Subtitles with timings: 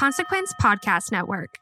[0.00, 1.58] Consequence Podcast Network.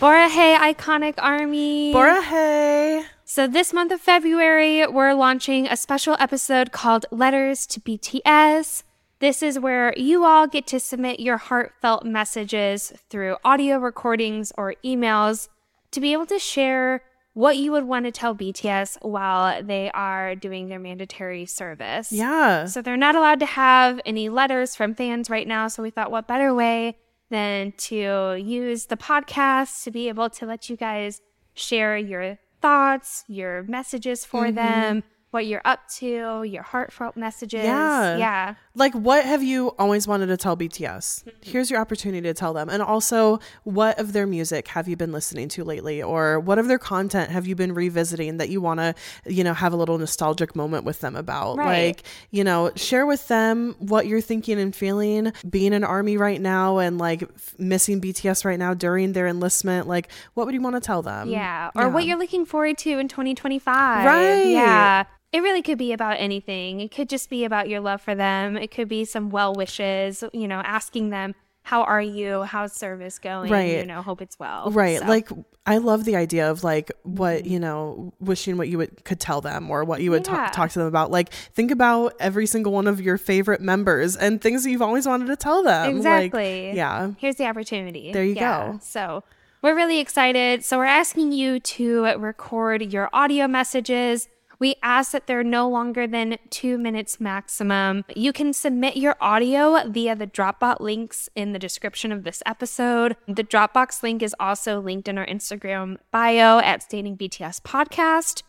[0.00, 1.94] Bora set, Iconic Army.
[1.94, 3.19] Borahae.
[3.32, 8.82] So, this month of February, we're launching a special episode called Letters to BTS.
[9.20, 14.74] This is where you all get to submit your heartfelt messages through audio recordings or
[14.84, 15.46] emails
[15.92, 20.34] to be able to share what you would want to tell BTS while they are
[20.34, 22.10] doing their mandatory service.
[22.10, 22.64] Yeah.
[22.64, 25.68] So they're not allowed to have any letters from fans right now.
[25.68, 30.46] So we thought, what better way than to use the podcast to be able to
[30.46, 31.20] let you guys
[31.54, 34.54] share your thoughts, your messages for Mm-hmm.
[34.56, 37.64] them, what you're up to, your heartfelt messages.
[37.64, 38.16] Yeah.
[38.16, 38.54] Yeah.
[38.80, 40.80] Like, what have you always wanted to tell BTS?
[40.80, 41.28] Mm-hmm.
[41.42, 42.70] Here's your opportunity to tell them.
[42.70, 46.02] And also, what of their music have you been listening to lately?
[46.02, 48.94] Or what of their content have you been revisiting that you want to,
[49.26, 51.58] you know, have a little nostalgic moment with them about?
[51.58, 51.88] Right.
[51.88, 56.40] Like, you know, share with them what you're thinking and feeling, being an army right
[56.40, 59.88] now and like f- missing BTS right now during their enlistment.
[59.88, 61.28] Like, what would you want to tell them?
[61.28, 61.70] Yeah.
[61.74, 64.06] Or what you're looking forward to in 2025.
[64.06, 64.46] Right.
[64.46, 65.04] Yeah.
[65.32, 66.80] It really could be about anything.
[66.80, 68.56] It could just be about your love for them.
[68.56, 72.42] It could be some well wishes, you know, asking them, how are you?
[72.42, 73.50] How's service going?
[73.50, 73.76] Right.
[73.78, 74.70] You know, hope it's well.
[74.72, 74.98] Right.
[74.98, 75.28] So, Like
[75.66, 79.40] I love the idea of like what, you know, wishing what you would could tell
[79.40, 80.48] them or what you would Yeah.
[80.48, 81.12] talk to them about.
[81.12, 85.06] Like think about every single one of your favorite members and things that you've always
[85.06, 85.86] wanted to tell them.
[85.88, 86.72] Like, Exactly.
[86.74, 87.12] yeah.
[87.18, 88.10] here's the opportunity.
[88.12, 88.72] There you Yeah.
[88.72, 88.78] go.
[88.82, 89.22] So
[89.62, 90.64] we're really excited.
[90.64, 94.28] So we're asking you to record your audio messages.
[94.60, 98.04] We ask that they're no longer than two minutes maximum.
[98.14, 103.16] You can submit your audio via the Dropbox links in the description of this episode.
[103.26, 108.42] The Dropbox link is also linked in our Instagram bio at Stanning BTS Podcast.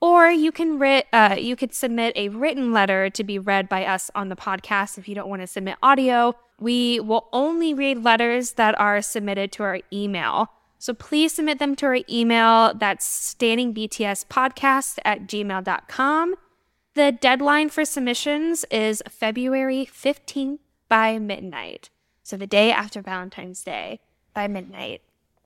[0.00, 3.84] Or you can writ, uh, you could submit a written letter to be read by
[3.84, 6.34] us on the podcast if you don't want to submit audio.
[6.58, 10.50] We will only read letters that are submitted to our email.
[10.78, 12.72] So please submit them to our email.
[12.74, 16.34] That's stanningbtspodcast at gmail.com.
[16.94, 21.90] The deadline for submissions is February 15th by midnight.
[22.22, 24.00] So the day after Valentine's Day
[24.34, 25.02] by midnight.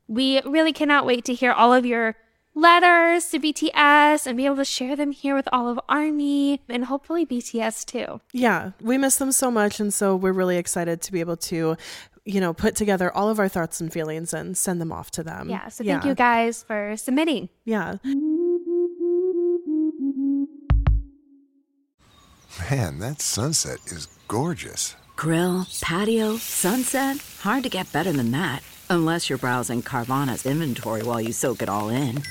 [0.09, 2.17] We really cannot wait to hear all of your
[2.55, 6.85] letters to BTS and be able to share them here with all of Army and
[6.85, 8.21] hopefully BTS too.
[8.33, 8.73] Yeah.
[8.81, 11.77] We miss them so much and so we're really excited to be able to
[12.25, 15.23] you know, put together all of our thoughts and feelings and send them off to
[15.23, 15.51] them.
[15.51, 15.69] Yeah.
[15.69, 17.49] So thank you guys for submitting.
[17.65, 17.97] Yeah.
[22.71, 24.95] Man, that sunset is gorgeous.
[25.17, 27.17] Grill, patio, sunset.
[27.41, 28.63] Hard to get better than that.
[28.91, 32.23] Unless you're browsing Carvana's inventory while you soak it all in.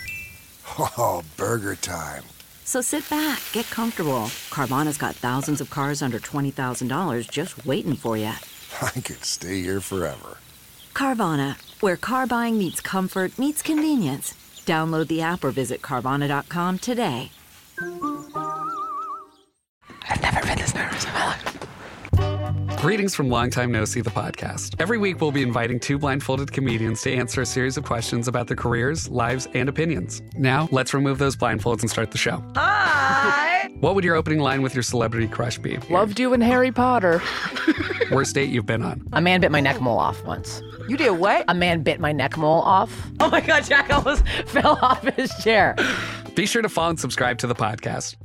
[0.77, 2.23] Oh, burger time.
[2.63, 4.29] So sit back, get comfortable.
[4.51, 8.31] Carvana's got thousands of cars under $20,000 just waiting for you.
[8.81, 10.37] I could stay here forever.
[10.93, 14.33] Carvana, where car buying meets comfort, meets convenience.
[14.65, 17.31] Download the app or visit Carvana.com today.
[20.09, 21.57] I've never been this nervous in my life.
[22.81, 24.75] Greetings from Long Time No See the podcast.
[24.79, 28.47] Every week, we'll be inviting two blindfolded comedians to answer a series of questions about
[28.47, 30.21] their careers, lives, and opinions.
[30.35, 32.43] Now, let's remove those blindfolds and start the show.
[32.55, 33.50] Hi!
[33.81, 35.77] What would your opening line with your celebrity crush be?
[35.89, 37.19] Loved you in Harry Potter.
[38.11, 39.07] Worst date you've been on?
[39.11, 40.61] A man bit my neck mole off once.
[40.87, 41.45] You did what?
[41.47, 43.09] A man bit my neck mole off.
[43.19, 45.75] Oh my god, Jack almost fell off his chair.
[46.35, 48.17] Be sure to follow and subscribe to the podcast.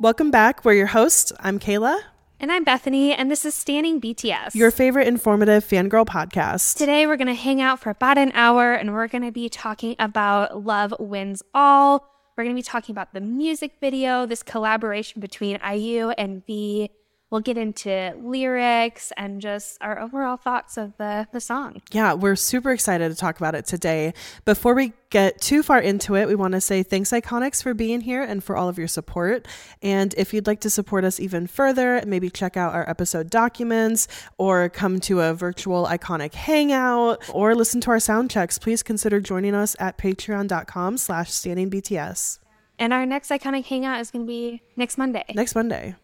[0.00, 0.64] Welcome back.
[0.64, 1.30] We're your hosts.
[1.40, 2.00] I'm Kayla,
[2.42, 4.54] And I'm Bethany, and this is Stanning BTS.
[4.54, 6.74] your favorite informative fangirl podcast.
[6.74, 9.50] Today, we're going to hang out for about an hour and we're going to be
[9.50, 12.08] talking about Love Wins All.
[12.38, 16.90] We're going to be talking about the music video, this collaboration between IU and V.
[17.30, 21.80] We'll get into lyrics and just our overall thoughts of the, the song.
[21.92, 24.14] Yeah, we're super excited to talk about it today.
[24.44, 28.00] Before we get too far into it, we want to say thanks, Iconics, for being
[28.00, 29.46] here and for all of your support.
[29.80, 34.08] And if you'd like to support us even further, maybe check out our episode documents
[34.36, 39.20] or come to a virtual Iconic hangout or listen to our sound checks, please consider
[39.20, 42.40] joining us at patreon.com slash stanning BTS
[42.78, 45.24] And our next iconic hangout is going to be next Monday.
[45.34, 45.94] next Monday.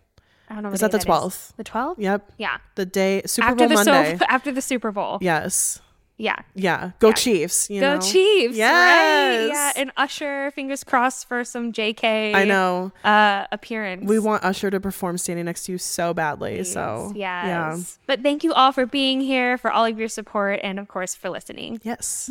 [0.48, 0.70] I don't know.
[0.70, 1.54] Is that the 12th?
[1.56, 1.96] The 12th?
[1.98, 2.32] Yep.
[2.38, 2.58] Yeah.
[2.76, 4.16] The day, Super after Bowl the Monday.
[4.19, 5.19] So, after the Super Bowl.
[5.20, 5.81] yes.
[6.19, 6.37] Yeah.
[6.54, 7.12] Yeah, go Yeah.
[7.14, 7.69] Chiefs.
[7.69, 8.00] You Go know?
[8.00, 8.56] Chiefs.
[8.56, 8.72] Yes.
[8.72, 9.48] Right?
[9.52, 9.72] Yeah.
[9.76, 12.90] And Usher, fingers crossed for some JK I know.
[13.04, 14.08] uh appearance.
[14.08, 16.64] We want Usher to perform standing next to you so badly.
[16.64, 17.44] So yes.
[17.46, 17.78] yeah.
[18.06, 21.14] But thank you all for being here, for all of your support, and of course
[21.14, 21.81] for listening.
[21.84, 22.31] Yes.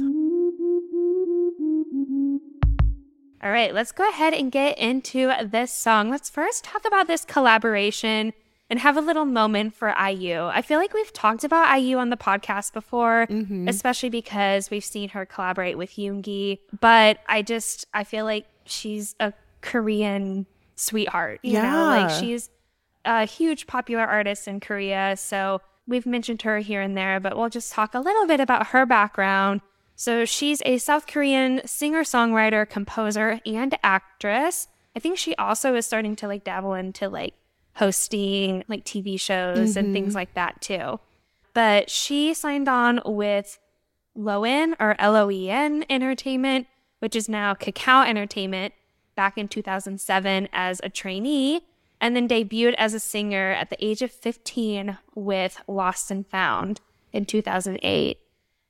[3.45, 6.09] All right, let's go ahead and get into this song.
[6.09, 8.33] Let's first talk about this collaboration
[8.71, 10.45] and have a little moment for IU.
[10.45, 13.67] I feel like we've talked about IU on the podcast before, mm-hmm.
[13.67, 16.57] especially because we've seen her collaborate with Yoongi.
[16.81, 19.31] But I just I feel like she's a
[19.61, 21.39] Korean sweetheart.
[21.43, 22.49] You know, like she's
[23.05, 25.17] a huge popular artist in Korea.
[25.17, 28.67] So we've mentioned her here and there, but we'll just talk a little bit about
[28.69, 29.61] her background.
[29.95, 34.67] So she's a South Korean singer songwriter, composer, and actress.
[34.95, 37.33] I think she also is starting to like dabble into like
[37.75, 40.15] hosting like TV shows and things mm-hmm.
[40.15, 40.99] like that too.
[41.53, 43.59] But she signed on with
[44.17, 46.67] Loen or L O E N Entertainment,
[46.99, 48.73] which is now Kakao Entertainment,
[49.15, 51.61] back in 2007 as a trainee,
[52.01, 56.81] and then debuted as a singer at the age of 15 with Lost and Found
[57.13, 58.19] in 2008.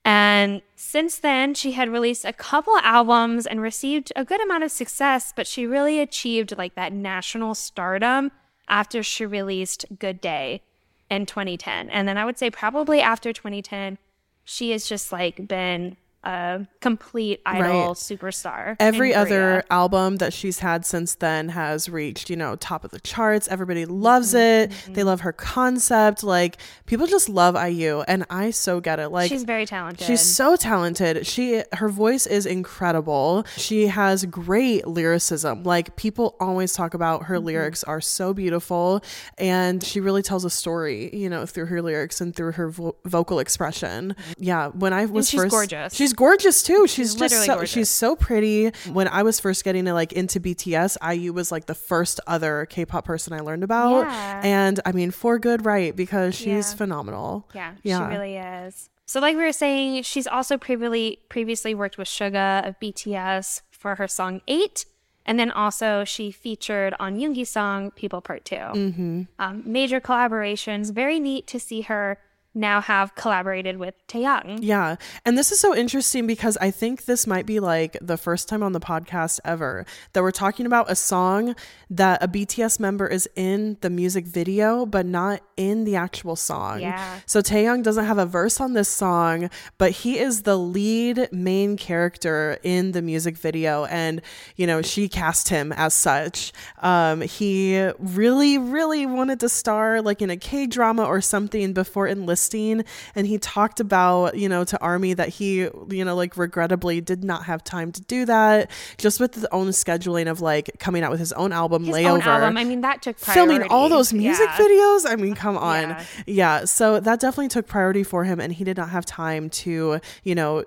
[0.06, 4.72] And since then, she had released a couple albums and received a good amount of
[4.72, 8.32] success, but she really achieved like that national stardom
[8.70, 10.62] after she released Good Day
[11.10, 11.90] in 2010.
[11.90, 13.98] And then I would say probably after 2010,
[14.44, 17.96] she has just like been a complete idol Right.
[17.96, 18.76] superstar.
[18.80, 23.00] Every other album that she's had since then has reached, you know, top of the
[23.00, 23.48] charts.
[23.48, 24.92] Everybody loves Mm-hmm.
[24.92, 24.96] it.
[24.96, 26.24] They love her concept.
[26.24, 29.10] Like people just love IU and I so get it.
[29.10, 30.06] Like she's very talented.
[30.06, 31.26] She's so talented.
[31.28, 33.46] She her voice is incredible.
[33.58, 35.64] She has great lyricism.
[35.64, 37.46] Like people always talk about her Mm-hmm.
[37.46, 39.04] lyrics are so beautiful
[39.38, 42.96] and she really tells a story, you know, through her lyrics and through her vo-
[43.06, 44.16] vocal expression.
[44.38, 45.94] Yeah, when I was she's first gorgeous.
[45.94, 46.88] She's gorgeous too.
[46.88, 47.70] She's, just literally so, gorgeous.
[47.72, 48.70] she's so pretty.
[48.92, 53.06] When I was first getting like into BTS, IU was like the first other K-pop
[53.06, 54.02] person I learned about.
[54.06, 54.42] Yeah.
[54.44, 56.78] And I mean, for good right because she's Yeah.
[56.78, 57.48] phenomenal.
[57.54, 58.08] Yeah, Yeah.
[58.10, 58.90] she really is.
[59.08, 63.96] So, like we were saying, she's also previously previously worked with Suga of BTS for
[63.96, 64.86] her song Eight,
[65.28, 69.22] and then also she featured on Yoongi's song People Part 2 Mm-hmm.
[69.38, 70.92] Um, major collaborations.
[70.92, 72.18] Very neat to see her
[72.56, 74.60] now have collaborated with Taehyung.
[74.62, 74.96] Yeah.
[75.26, 78.64] And this is so interesting because I think this might be like the first time
[78.64, 81.56] on the podcast ever that we're talking about a song
[81.90, 86.80] that a BTS member is in the music video, but not in the actual song.
[86.80, 87.20] Yeah.
[87.26, 91.76] So Taehyung doesn't have a verse on this song, but he is the lead main
[91.76, 93.86] character in the music video.
[93.86, 94.22] And,
[94.56, 96.54] you know, she cast him as such.
[96.82, 102.08] Um, he really, really wanted to star like in a K drama or something before
[102.08, 102.45] enlisting.
[102.54, 107.24] And he talked about, you know, to Army that he, you know, like regrettably did
[107.24, 111.12] not have time to do that just with his own scheduling of like coming out
[111.12, 112.58] with his own album, His Layover own album.
[112.58, 113.54] I mean, that took priority.
[113.56, 114.58] filming all those music Yeah.
[114.66, 115.06] videos.
[115.10, 115.90] I mean, come on.
[115.90, 116.06] Yeah.
[116.28, 116.66] Yeah.
[116.66, 120.36] So that definitely took priority for him, and he did not have time to, you
[120.36, 120.64] know,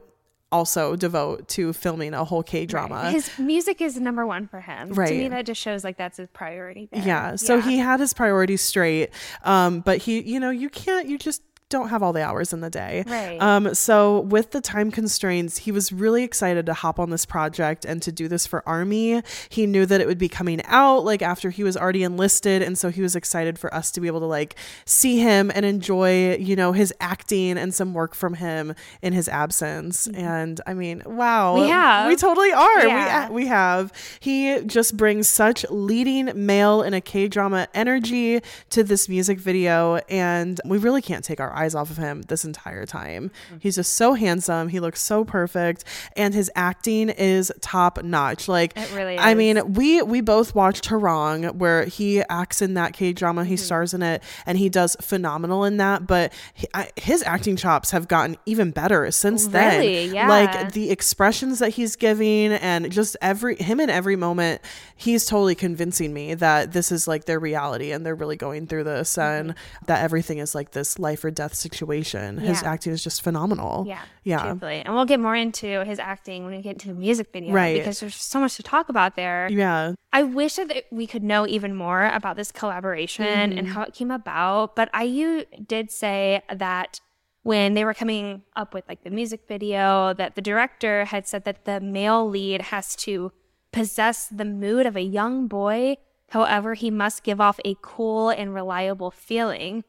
[0.50, 3.10] also devote to filming a whole K drama.
[3.10, 4.88] His music is number one for him.
[4.94, 5.08] Right.
[5.08, 6.88] To me, that just shows like that's his priority.
[6.90, 7.02] There.
[7.04, 7.36] Yeah.
[7.36, 9.10] So he had his priorities straight.
[9.44, 12.60] Um, but he, you know, you can't, you just don't have all the hours in
[12.60, 13.04] the day.
[13.06, 13.40] Right.
[13.40, 17.84] Um, so with the time constraints, he was really excited to hop on this project
[17.84, 19.22] and to do this for Army.
[19.48, 22.62] He knew that it would be coming out like after he was already enlisted.
[22.62, 25.66] And so he was excited for us to be able to like see him and
[25.66, 30.06] enjoy, you know, his acting and some work from him in his absence.
[30.08, 31.54] And I mean, wow.
[31.54, 31.62] Mm-hmm.
[31.62, 32.08] We have.
[32.08, 32.86] We totally are.
[32.86, 33.28] Yeah.
[33.28, 33.92] We, we have.
[34.20, 39.96] He just brings such leading male in a K drama energy to this music video,
[40.08, 43.30] and we really can't take our eyes off of him this entire time.
[43.52, 43.58] Mm.
[43.60, 44.68] He's just so handsome.
[44.68, 45.84] He looks so perfect,
[46.16, 48.48] and his acting is top notch.
[48.48, 52.92] Like It really I mean, we we both watched Hwarang, where he acts in that
[52.92, 53.42] K drama.
[53.42, 53.50] Mm-hmm.
[53.50, 56.06] He stars in it, and he does phenomenal in that.
[56.06, 59.80] But he, I, his acting chops have gotten even better since then.
[59.80, 60.04] Really?
[60.06, 60.28] Yeah.
[60.28, 64.60] Like the expressions that he's giving and just every him in every moment
[64.96, 68.84] he's totally convincing me that this is like their reality and they're really going through
[68.84, 69.54] this and
[69.86, 72.64] that everything is like this life or death situation his Mm-hmm.
[72.66, 72.72] Yeah.
[72.72, 74.00] acting is just phenomenal Yeah.
[74.24, 74.82] yeah Truthfully.
[74.84, 77.52] And we'll get more into his acting when we get to the music video.
[77.52, 77.78] Right.
[77.78, 79.48] Because there's so much to talk about there.
[79.50, 83.58] yeah I wish that we could know even more about this collaboration Mm-hmm.
[83.58, 84.74] and how it came about.
[84.76, 87.00] But IU did say that
[87.42, 91.44] when they were coming up with like the music video, that the director had said
[91.44, 93.32] that the male lead has to
[93.72, 95.96] possess the mood of a young boy.
[96.30, 99.84] However, he must give off a cool and reliable feeling.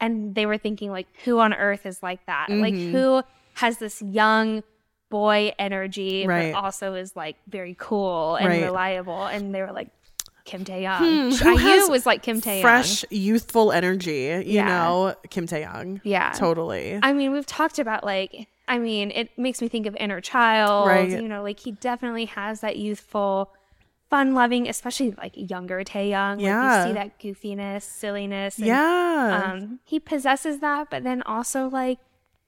[0.00, 2.46] And they were thinking like, who on earth is like that?
[2.50, 2.92] Like Mm-hmm.
[2.92, 3.22] who
[3.54, 4.62] has this young
[5.10, 6.52] boy energy, Right.
[6.52, 8.62] but also is like very cool and Right.
[8.64, 9.26] reliable.
[9.26, 9.88] And they were like
[10.44, 11.38] Kim Taehyung.
[11.38, 12.62] Hmm, IU was like Kim Taehyung.
[12.62, 14.66] Fresh, youthful energy, you Yeah.
[14.68, 16.00] know, Kim Taehyung.
[16.04, 16.32] Yeah.
[16.32, 16.98] Totally.
[17.02, 20.88] I mean, we've talked about like, I mean, it makes me think of Inner Child.
[20.88, 21.10] Right.
[21.10, 23.52] You know, like he definitely has that youthful,
[24.10, 26.36] fun loving, especially like younger Taehyung.
[26.36, 26.82] Like Yeah.
[26.82, 28.58] you see that goofiness, silliness.
[28.58, 29.52] and, yeah.
[29.54, 31.98] Um, he possesses that, but then also like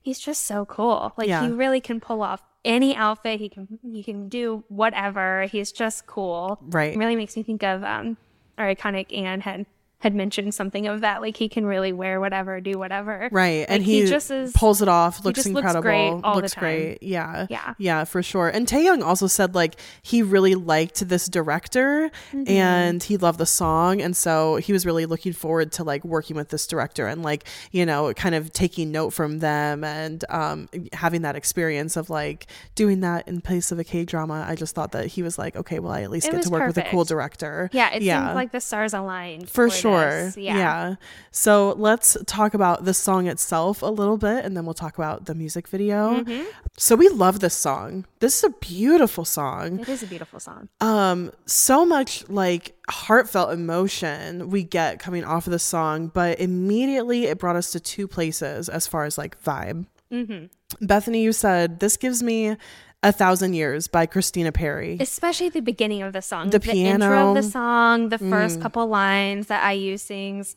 [0.00, 1.12] he's just so cool.
[1.16, 1.42] Like Yeah.
[1.46, 3.38] he really can pull off any outfit.
[3.40, 5.44] He can he can do whatever.
[5.44, 6.58] He's just cool.
[6.62, 6.94] Right.
[6.94, 8.16] It really makes me think of um
[8.58, 9.66] our iconic Anne had
[10.02, 11.20] had mentioned something of that.
[11.22, 13.28] Like he can really wear whatever, do whatever.
[13.30, 13.60] Right.
[13.60, 15.82] Like, and he, just is pulls it off, he looks just looks incredible.
[15.82, 16.64] great all the looks time.
[16.64, 17.02] great.
[17.02, 17.46] Yeah.
[17.48, 17.74] Yeah.
[17.78, 18.48] Yeah, for sure.
[18.48, 22.48] And Taehyung also said like he really liked this director Mm-hmm.
[22.48, 24.00] and he loved the song.
[24.02, 27.44] And so he was really looking forward to like working with this director and like,
[27.70, 32.46] you know, kind of taking note from them and um having that experience of like
[32.74, 34.44] doing that in place of a K drama.
[34.48, 36.50] I just thought that he was like, okay, well I at least It get to
[36.50, 37.70] work with a cool director.
[37.72, 39.48] Yeah, it seemed like the stars aligned.
[39.48, 39.91] for sure.
[40.00, 40.36] This.
[40.36, 40.96] Yeah.
[41.30, 45.26] So let's talk about the song itself a little bit and then we'll talk about
[45.26, 46.22] the music video.
[46.22, 46.44] Mm-hmm.
[46.76, 48.06] So we love this song.
[48.20, 49.80] This is a beautiful song.
[49.80, 50.68] It is a beautiful song.
[50.80, 57.24] Um so much like heartfelt emotion we get coming off of the song, but immediately
[57.24, 59.86] it brought us to two places as far as like vibe.
[60.12, 60.86] Mm-hmm.
[60.86, 62.56] Bethany, you said this gives me
[63.02, 64.96] a thousand years by Christina Perri.
[65.00, 66.50] Especially the beginning of the song.
[66.50, 67.28] The intro piano.
[67.30, 70.56] of the song, the first couple lines that IU sings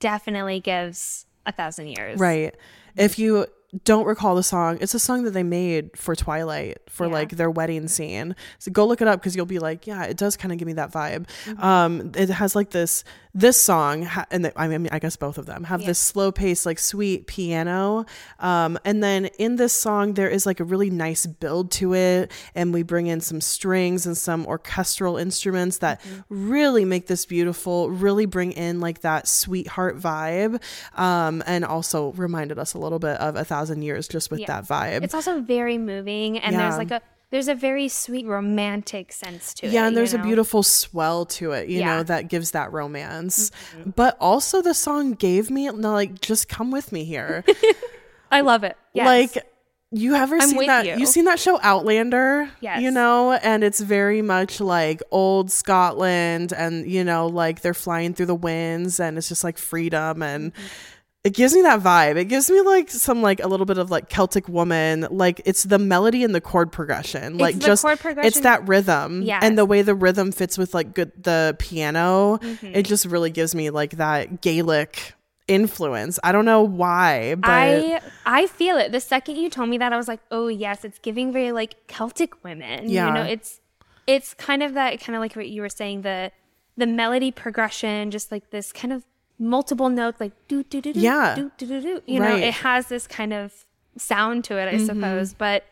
[0.00, 2.18] definitely gives a thousand years.
[2.18, 2.54] Right.
[2.96, 3.46] If you
[3.84, 7.12] don't recall the song, it's a song that they made for Twilight for Yeah.
[7.12, 8.34] like their wedding scene.
[8.58, 10.66] So go look it up because you'll be like, yeah, it does kind of give
[10.66, 11.26] me that vibe.
[11.44, 11.62] Mm-hmm.
[11.62, 13.04] Um, it has like this
[13.38, 16.32] this song ha- and the, I mean I guess both of them have this slow
[16.32, 18.06] pace like sweet piano.
[18.40, 22.32] Um, and then in this song there is like a really nice build to it,
[22.54, 26.50] and we bring in some strings and some orchestral instruments that Mm-hmm.
[26.50, 27.90] really make this beautiful.
[27.90, 30.62] Really bring in like that sweetheart vibe,
[30.96, 34.46] um, and also reminded us a little bit of a thousand years just with Yeah.
[34.46, 35.02] that vibe.
[35.02, 36.62] It's also very moving and Yeah.
[36.62, 39.72] there's like a there's a very sweet romantic sense to it.
[39.72, 41.98] yeah, and you there's a beautiful swell to it, you know, Yeah.
[41.98, 42.06] Mm-hmm.
[42.06, 43.50] that gives that romance.
[43.96, 47.44] But also the song gave me like just come with me here.
[48.30, 48.76] I love it.
[48.92, 49.06] Yes.
[49.06, 49.46] Like
[49.92, 50.96] you ever I'm seen that you.
[50.98, 51.06] you.
[51.06, 52.50] seen that show Outlander?
[52.60, 52.80] Yes.
[52.82, 58.12] You know, and it's very much like old Scotland and you know, like they're flying
[58.14, 60.66] through the winds and it's just like freedom and Mm-hmm.
[61.26, 62.14] It gives me that vibe.
[62.14, 65.08] It gives me like some like a little bit of like Celtic woman.
[65.10, 67.36] Like it's the melody and the chord progression.
[67.36, 69.28] like the just chord it's that rhythm.
[69.28, 72.38] And the way the rhythm fits with like good the piano.
[72.40, 72.76] Mm-hmm.
[72.76, 75.14] It just really gives me like that Gaelic
[75.48, 76.20] influence.
[76.22, 78.92] I don't know why, but I I feel it.
[78.92, 81.88] The second you told me that, I was like, oh yes, it's giving very like
[81.88, 82.88] Celtic women.
[82.88, 83.08] Yeah.
[83.08, 83.60] You know, it's
[84.06, 86.30] it's kind of that kind of like what you were saying, the
[86.76, 89.02] the melody progression, just like this kind of
[89.38, 91.34] multiple notes like do do do do Yeah.
[91.36, 92.02] do do do do.
[92.06, 92.34] You know, Right.
[92.36, 92.42] Mm-hmm.
[92.44, 93.52] it has this kind of
[93.98, 95.34] sound to it, I suppose.
[95.34, 95.64] But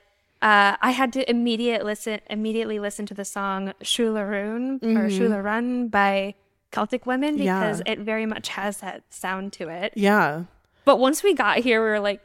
[0.42, 6.34] uh, I had to immediate listen immediately listen to the song Shularoon or Shularun by
[6.70, 7.42] Celtic Women Mm-hmm.
[7.44, 7.60] Yeah.
[7.60, 9.92] because it very much has that sound to it.
[9.96, 10.44] yeah.
[10.84, 12.20] But once we got here, we were like,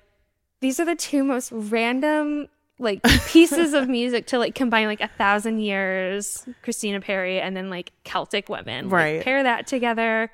[0.60, 5.08] these are the two most random like pieces of music to like combine like a
[5.08, 8.86] thousand years, Christina Perri, and then like Celtic women.
[8.90, 9.24] Like, Right.
[9.24, 10.30] pair that together,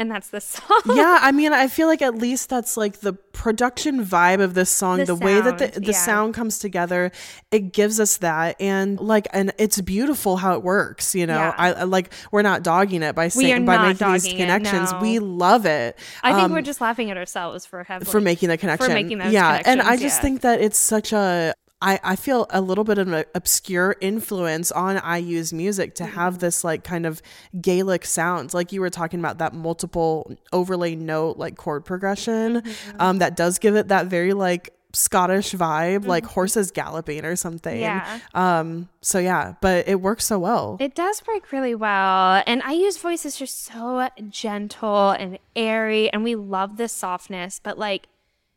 [0.00, 0.80] and that's the song.
[0.86, 4.70] yeah, I mean, I feel like at least that's like the production vibe of this
[4.70, 5.98] song, the, The way that the, sound, the yeah.
[5.98, 7.12] sound comes together,
[7.52, 11.14] it gives us that, and like, and it's beautiful how it works.
[11.14, 11.54] You know, Yeah.
[11.56, 14.92] I, I like we're not dogging it by saying by making these dogging it, connections.
[14.92, 14.98] no.
[15.00, 15.98] We love it.
[16.22, 18.88] I think Um, we're just laughing at ourselves for having for making the connection.
[18.88, 20.22] For making those yeah, and I just yeah.
[20.22, 21.54] think that it's such a.
[21.82, 26.34] I, I feel a little bit of an obscure influence on IU's music to have
[26.34, 26.40] Mm-hmm.
[26.40, 27.22] this like kind of
[27.60, 33.00] Gaelic sounds, like you were talking about that multiple overlay note like chord progression, Mm-hmm.
[33.00, 37.80] um, that does give it that very like Scottish vibe, like horses galloping or something.
[37.80, 38.18] Mm-hmm.
[38.34, 38.58] Yeah.
[38.58, 38.88] Um.
[39.02, 40.76] So yeah, but it works so well.
[40.80, 42.42] It does work really well.
[42.44, 46.12] And IU's voice is just so gentle and airy.
[46.12, 47.60] And we love this softness.
[47.62, 48.08] But like,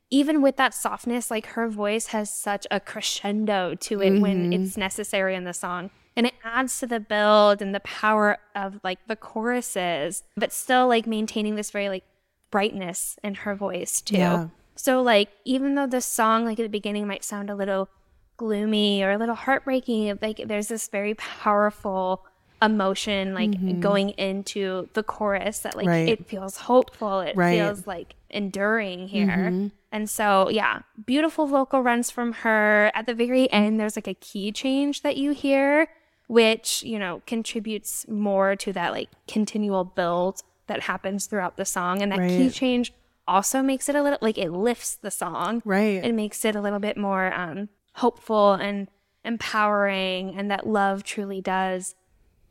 [0.09, 4.77] even with that softness, like her voice has such a crescendo to it when it's
[4.77, 5.89] necessary in the song.
[6.15, 10.87] And it adds to the build and the power of like the choruses, but still
[10.87, 12.03] like maintaining this very like
[12.51, 14.17] brightness in her voice too.
[14.17, 14.47] Yeah.
[14.75, 17.89] So like even though the song like at the beginning might sound a little
[18.37, 22.23] gloomy or a little heartbreaking, like there's this very powerful
[22.61, 25.91] emotion like going into the chorus that like Mm-hmm.
[26.05, 26.09] Right.
[26.09, 27.21] it feels hopeful.
[27.21, 27.57] It Right.
[27.57, 29.71] feels like enduring here.
[29.91, 32.91] And so, yeah, beautiful vocal runs from her.
[32.93, 35.87] At the very end, there's like a key change that you hear,
[36.27, 42.01] which, you know, contributes more to that like continual build that happens throughout the song.
[42.01, 42.91] And that key change
[43.27, 45.61] also makes it a little like it lifts the song.
[45.63, 46.03] Right.
[46.03, 48.87] It makes it a little bit more um, hopeful and
[49.23, 51.95] empowering, and that love truly does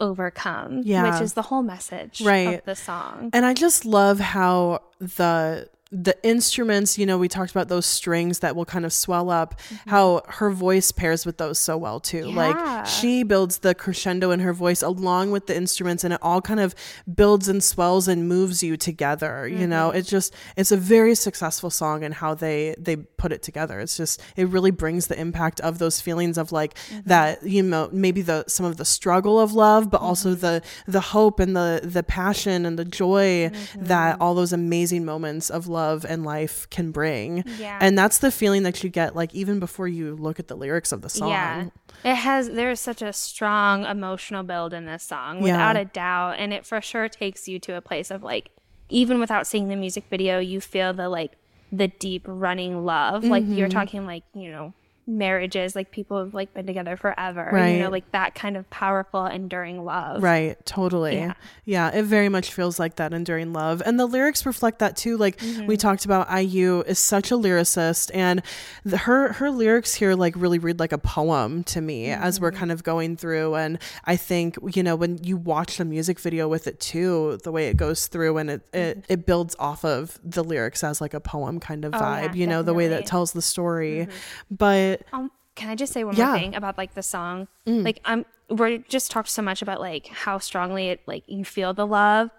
[0.02, 1.11] overcome, Yeah.
[1.11, 2.59] which is the whole message Right.
[2.59, 3.30] of the song.
[3.32, 8.38] And I just love how the the instruments, you know, we talked about those strings
[8.38, 9.90] that will kind of swell up, mm-hmm.
[9.90, 12.30] how her voice pairs with those so well too.
[12.30, 12.34] Yeah.
[12.34, 16.40] Like she builds the crescendo in her voice along with the instruments and it all
[16.40, 16.75] kind of
[17.14, 19.68] builds and swells and moves you together, you mm-hmm.
[19.68, 19.90] know.
[19.90, 23.78] It's just it's a very successful song and how they they put it together.
[23.78, 27.00] It's just it really brings the impact of those feelings of like mm-hmm.
[27.04, 31.02] that, you know, maybe the some of the struggle of love, but also the the
[31.02, 35.81] hope and the the passion and the joy that all those amazing moments of love
[36.04, 37.44] and life can bring.
[37.58, 37.78] Yeah.
[37.80, 40.92] And that's the feeling that you get like even before you look at the lyrics
[40.92, 41.30] of the song.
[41.30, 41.66] Yeah.
[42.04, 45.52] It has there's such a strong emotional build in this song Yeah.
[45.52, 48.50] without a doubt and it for sure takes you to a place of like
[48.88, 51.32] even without seeing the music video you feel the like
[51.70, 53.78] the deep running love like you're Mm-hmm.
[53.78, 54.74] talking like you know
[55.06, 59.26] marriages like people have like been together forever you know like that kind of powerful
[59.26, 61.16] enduring love Right, totally.
[61.16, 61.35] Yeah.
[61.64, 61.90] Yeah.
[61.90, 63.82] it very much feels like that enduring love.
[63.85, 65.16] And the lyrics reflect that too.
[65.16, 65.66] Like Mm-hmm.
[65.66, 68.42] we talked about IU is such a lyricist and
[68.85, 72.42] the, her her lyrics here like really read like a poem to me as Mm-hmm.
[72.44, 76.21] we're kind of going through and I think you know when you watch the music
[76.21, 79.85] video with it too, the way it goes through and it it, it builds off
[79.85, 82.04] of the lyrics as like a poem kind of Mm-hmm.
[82.04, 84.06] Oh, yeah, vibe, you know, the way that tells the story.
[84.50, 86.26] But Um, can I just say one Yeah.
[86.26, 86.28] Mm.
[86.30, 87.49] more thing about like the song?
[87.66, 91.72] Like I'm we're just talked so much about like how strongly it like you feel
[91.75, 92.30] the love.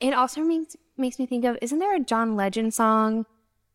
[0.00, 3.26] It also makes makes me think of isn't there a John Legend song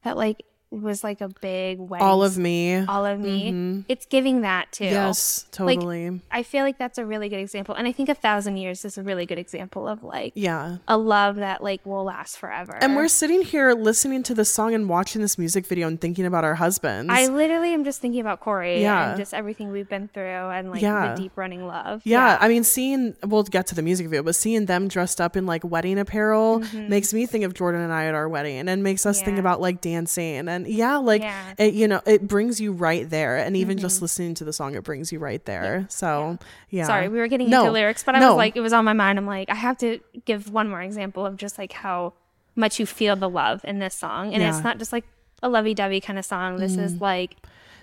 [0.03, 2.75] that like was like a big wedding all of me.
[2.85, 3.83] all of me.
[3.87, 4.85] It's giving that too.
[4.85, 6.21] Yes, Like, totally.
[6.31, 7.75] I feel like that's a really good example.
[7.75, 10.77] And I think a thousand years is a really good example of like yeah.
[10.87, 12.75] a love that like will last forever.
[12.81, 16.25] And we're sitting here listening to this song and watching this music video and thinking
[16.25, 17.09] about our husbands.
[17.13, 19.09] I literally am just thinking about Corey Yeah.
[19.11, 21.13] and just everything we've been through and like Yeah.
[21.15, 22.01] the deep running love.
[22.03, 25.37] yeah, I mean, seeing we'll get to the music video, but seeing them dressed up
[25.37, 28.83] in like wedding apparel makes me think of Jordan and I at our wedding, and
[28.83, 29.39] makes us think Mm-hmm.
[29.45, 31.41] About like dancing, and yeah, like Yeah.
[31.51, 31.61] Mm-hmm.
[31.61, 34.75] it, you know, it brings you right there, and even just listening to the song,
[34.75, 35.85] it brings you right there.
[35.89, 36.37] So
[36.69, 38.29] yeah, Sorry, we were getting No, into lyrics, but I no.
[38.29, 39.17] was like, it was on my mind.
[39.19, 42.13] I'm like, I have to give one more example of just like how
[42.55, 44.33] much you feel the love in this song.
[44.33, 44.51] And Yeah.
[44.51, 44.55] Mm.
[44.55, 45.03] it's not just like
[45.43, 46.57] a lovey dovey kind of song.
[46.57, 47.35] This is like,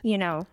[0.03, 0.47] you know,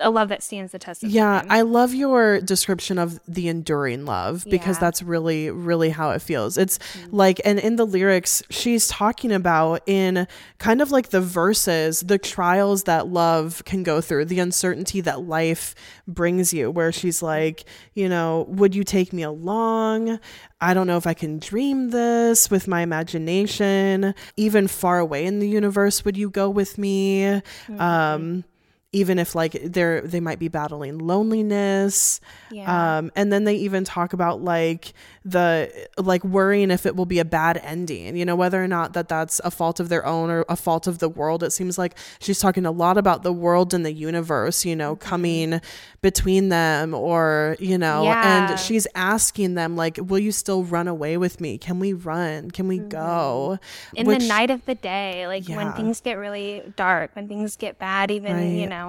[0.00, 1.46] a love that stands the test of Yeah, time.
[1.50, 4.80] I love your description of the enduring love because Yeah.
[4.80, 6.56] That's really, really how it feels.
[6.56, 6.78] It's
[7.10, 10.26] like, and in the lyrics, she's talking about in
[10.58, 15.22] kind of like the verses, the trials that love can go through, the uncertainty that
[15.22, 15.74] life
[16.08, 20.18] brings you, where she's like, you know, would you take me along?
[20.60, 24.14] I don't know if I can dream this with my imagination.
[24.36, 27.22] Even far away in the universe, would you go with me?
[27.22, 27.80] Mm-hmm.
[27.80, 28.44] Um,
[28.92, 32.96] even if like they're they might be battling loneliness Yeah.
[32.98, 34.92] um and then they even talk about like
[35.24, 38.94] the like worrying if it will be a bad ending you know whether or not
[38.94, 41.78] that that's a fault of their own or a fault of the world it seems
[41.78, 44.78] like she's talking a lot about the world and the universe you Mm-hmm.
[44.78, 45.60] know coming
[46.02, 48.50] between them or you know Yeah.
[48.50, 52.50] and she's asking them like will you still run away with me can we run
[52.50, 53.96] can we go Mm-hmm.
[53.96, 55.56] in Which- the night of the day, like Yeah.
[55.56, 58.44] when things get really dark, when things get bad, even, Right.
[58.44, 58.79] you know,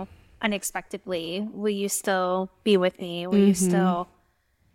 [0.42, 3.28] unexpectedly, will you still be with me?
[3.28, 3.70] Will you Mm-hmm.
[3.70, 4.08] still,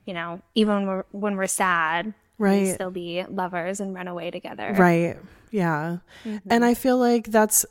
[0.05, 2.75] you know, even when we're, when we're sad, will you Right.
[2.75, 4.75] still be lovers and run away together?
[4.77, 5.17] Right.
[5.51, 5.99] Yeah.
[6.25, 6.49] Mm-hmm.
[6.51, 7.65] And I feel like that's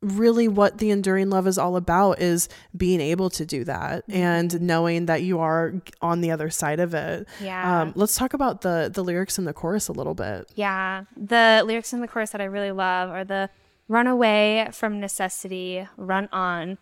[0.00, 4.18] really what the enduring love is all about is being able to do that Mm-hmm.
[4.20, 7.28] and knowing that you are on the other side of it.
[7.40, 7.82] Yeah.
[7.82, 10.50] Um, let's talk about the the lyrics in the chorus a little bit.
[10.56, 11.04] Yeah.
[11.16, 13.48] The lyrics in the chorus that I really love are the
[13.88, 16.78] run away from necessity, run on,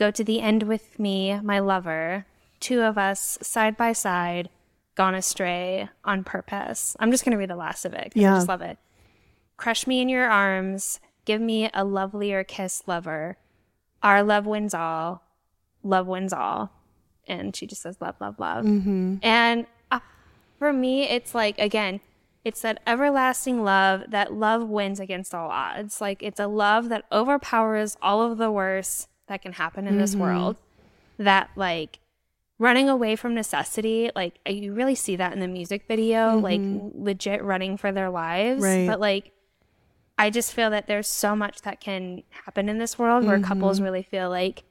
[0.00, 2.24] go to the end with me, my lover,
[2.58, 4.48] two of us side by side,
[4.94, 6.96] gone astray on purpose.
[6.98, 8.32] I'm just going to read the last of it Yeah.
[8.32, 8.78] I just love it.
[9.58, 13.36] Crush me in your arms, give me a lovelier kiss, lover.
[14.02, 15.22] Our love wins all,
[15.82, 16.72] love wins all.
[17.28, 18.64] And she just says love, love, love.
[19.22, 20.00] And uh,
[20.58, 22.00] for me, it's like, again,
[22.42, 26.00] it's that everlasting love, that love wins against all odds.
[26.00, 30.14] Like, it's a love that overpowers all of the worst that can happen in this
[30.14, 30.56] world.
[31.18, 31.98] That, like,
[32.58, 36.60] running away from necessity, like, you really see that in the music video, like,
[36.94, 38.62] legit running for their lives.
[38.62, 38.86] Right.
[38.86, 39.32] But, like,
[40.18, 43.44] I just feel that there's so much that can happen in this world where Mm-hmm.
[43.48, 44.64] couples really feel like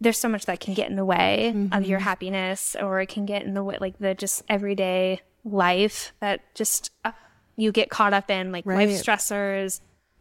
[0.00, 1.84] there's so much that can get in the way of Mm-hmm.
[1.84, 6.40] your happiness or it can get in the way like the just everyday life that
[6.54, 7.12] just uh,
[7.56, 8.86] you get caught up in like Right.
[8.88, 9.80] life stressors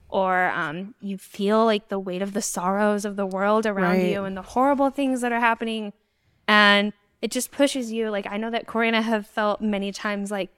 [0.10, 4.12] or um, you feel like the weight of the sorrows of the world around Right.
[4.12, 5.94] you and the horrible things that are happening
[6.48, 9.92] and it just pushes you like i know that corey and i have felt many
[9.92, 10.50] times like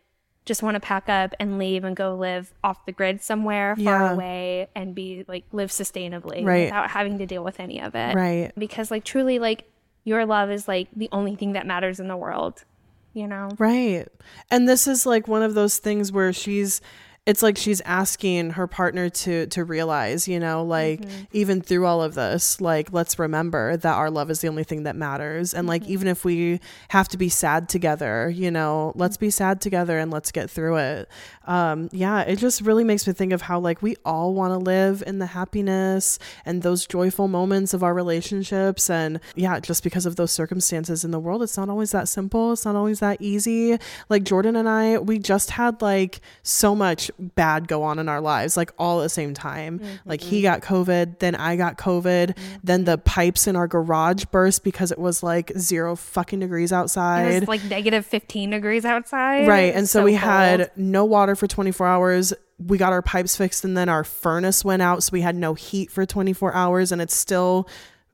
[0.46, 3.84] just want to pack up and leave and go live off the grid somewhere far
[3.84, 4.14] Yeah.
[4.14, 6.66] away and be like live sustainably Right.
[6.66, 8.52] without having to deal with any of it Right.
[8.58, 9.70] because like truly like
[10.04, 12.66] your love is like the only thing that matters in the world
[13.14, 14.08] you know Right.
[14.52, 16.82] And this is like one of those things where she's
[17.30, 21.26] it's like she's asking her partner to to realize, you know, like mm-hmm.
[21.32, 24.82] even through all of this, like let's remember that our love is the only thing
[24.82, 25.92] that matters and like mm-hmm.
[25.92, 29.28] even if we have to be sad together, you know, let's mm-hmm.
[29.28, 31.08] be sad together and let's get through it.
[31.46, 34.58] Um yeah, it just really makes me think of how like we all want to
[34.58, 40.08] live in the happiness and those joyful moments of our relationships and yeah, just because
[40.08, 42.54] of those circumstances in the world, it's not always that simple.
[42.54, 43.78] It's not always that easy.
[44.10, 48.22] Like Jordan and I, we just had like so much bad go on in our
[48.22, 49.80] lives, like all at the same time.
[49.80, 50.10] Mm-hmm.
[50.10, 52.56] Like he got COVID, then I got COVID, mm-hmm.
[52.64, 56.76] then the pipes in our garage burst because it was like zero fucking degrees it
[56.76, 57.42] outside.
[57.42, 59.74] was like negative 15 degrees outside Right.
[59.74, 60.22] And so, we cold.
[60.22, 62.34] had no water for 24 hours.
[62.58, 65.04] We got our pipes fixed and then our furnace went out.
[65.04, 67.68] So we had no heat for 24 hours and it's still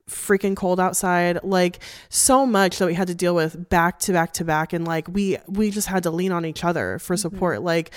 [0.08, 4.32] freaking cold outside like so much that we had to deal with back to back
[4.32, 7.22] to back and like we we just had to lean on each other for mm-hmm.
[7.22, 7.90] support like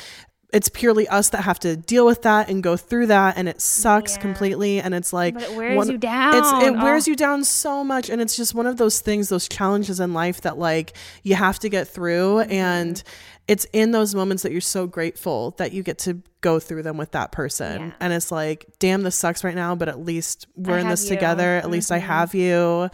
[0.52, 3.62] it's purely us that have to deal with that and go through that and it
[3.62, 4.22] sucks Yeah.
[4.22, 6.64] completely and it's like But it wears you it's down.
[6.64, 7.12] it wears Oh.
[7.12, 10.42] you down so much and it's just one of those things those challenges in life
[10.42, 12.52] that like you have to get through Mm-hmm.
[12.52, 13.04] and
[13.48, 16.98] it's in those moments that you're so grateful that you get to go through them
[16.98, 17.92] with that person Yeah.
[18.00, 21.10] and it's like damn this sucks right now but at least we're in this you.
[21.16, 22.04] together at least i Mhm.
[22.04, 22.90] have you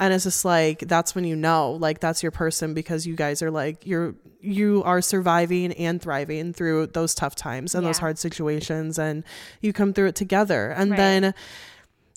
[0.00, 3.42] and it's just like that's when you know like that's your person because you guys
[3.42, 8.16] are like you're you are surviving and thriving through those tough times and those hard
[8.18, 9.24] situations and
[9.60, 10.96] you come through it together and Right.
[10.96, 11.34] then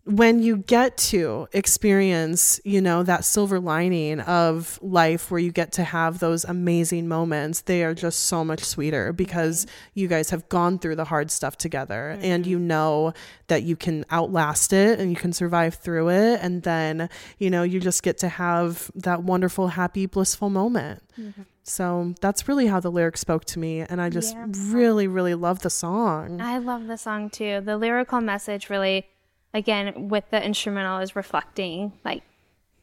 [0.05, 5.71] when you get to experience, you know, that silver lining of life where you get
[5.73, 10.49] to have those amazing moments, they are just so much sweeter because you guys have
[10.49, 12.25] gone through the hard stuff together mm-hmm.
[12.25, 13.13] and you know
[13.47, 16.39] that you can outlast it and you can survive through it.
[16.41, 21.03] And then, you know, you just get to have that wonderful, happy, blissful moment.
[21.19, 21.43] Mm-hmm.
[21.63, 23.81] So that's really how the lyrics spoke to me.
[23.81, 24.35] And I just
[24.65, 26.41] really, really love the song.
[26.41, 27.61] I love the song too.
[27.63, 29.05] The lyrical message really,
[29.53, 32.23] again, with the instrumental is reflecting like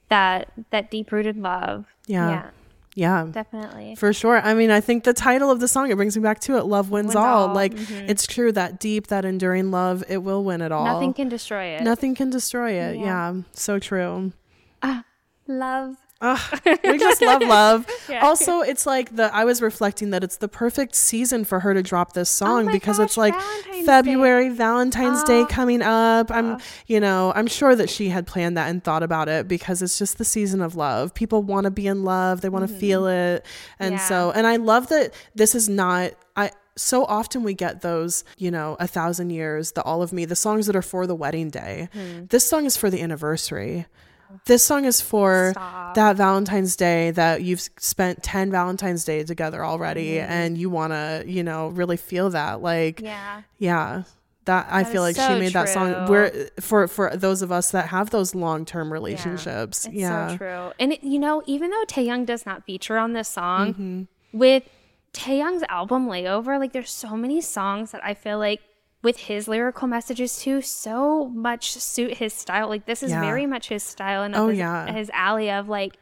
[0.09, 1.85] that that deep rooted love.
[2.07, 2.31] Yeah.
[2.31, 2.51] Yeah,
[2.95, 3.27] Yeah.
[3.31, 3.95] definitely.
[3.97, 4.41] For sure.
[4.41, 6.65] I mean, I think the title of the song, it brings me back to it.
[6.65, 7.49] Love wins, Wins all.
[7.49, 7.55] all.
[7.55, 8.09] Like, Mhm.
[8.09, 10.85] it's true that deep, that enduring love, it will win it all.
[10.85, 11.83] Nothing can destroy it.
[11.83, 12.97] Nothing can destroy it.
[12.97, 13.33] Yeah.
[13.33, 13.43] Yeah.
[13.53, 14.33] So true.
[15.47, 15.97] Love.
[16.21, 17.87] Ugh, we just love love.
[18.09, 18.27] Yeah.
[18.27, 21.83] Also, it's like the I was reflecting that it's the perfect season for her to
[21.83, 25.47] drop this song Oh because gosh, it's like Valentine's February, Valentine's Day Oh.
[25.47, 26.33] coming up.
[26.33, 29.81] I'm, you know, I'm sure that she had planned that and thought about it because
[29.81, 31.15] it's just the season of love.
[31.15, 33.47] People want to be in love, they want to feel it.
[33.79, 34.01] And Mm-hmm.
[34.01, 34.09] Yeah.
[34.09, 38.51] so, and I love that this is not I so often we get those, you
[38.51, 41.49] know, a thousand years, the all of me, the songs that are for the wedding
[41.51, 41.89] day.
[41.93, 42.27] Hmm.
[42.27, 43.87] This song is for the anniversary.
[44.47, 45.95] This song is for Stop.
[45.95, 51.25] that Valentine's Day that you've spent 10 Valentine's Day together already and you want to,
[51.27, 53.43] you know, really feel that like Yeah.
[53.59, 54.03] yeah.
[54.45, 56.07] That I feel like is she so made that song true.
[56.09, 59.85] we're for for those of us that have those long-term relationships.
[59.85, 60.29] It's yeah.
[60.31, 60.73] so true.
[60.81, 64.03] And it, you know, even though Taehyung does not feature on this song, Mm-hmm.
[64.33, 64.63] with
[65.13, 68.61] Taehyung's album Layover, like there's so many songs that I feel like
[69.03, 72.69] with his lyrical messages too, so much suit his style.
[72.69, 73.21] Like this is Yeah.
[73.21, 74.91] very much his style and Oh, his, yeah.
[74.93, 75.97] his alley of like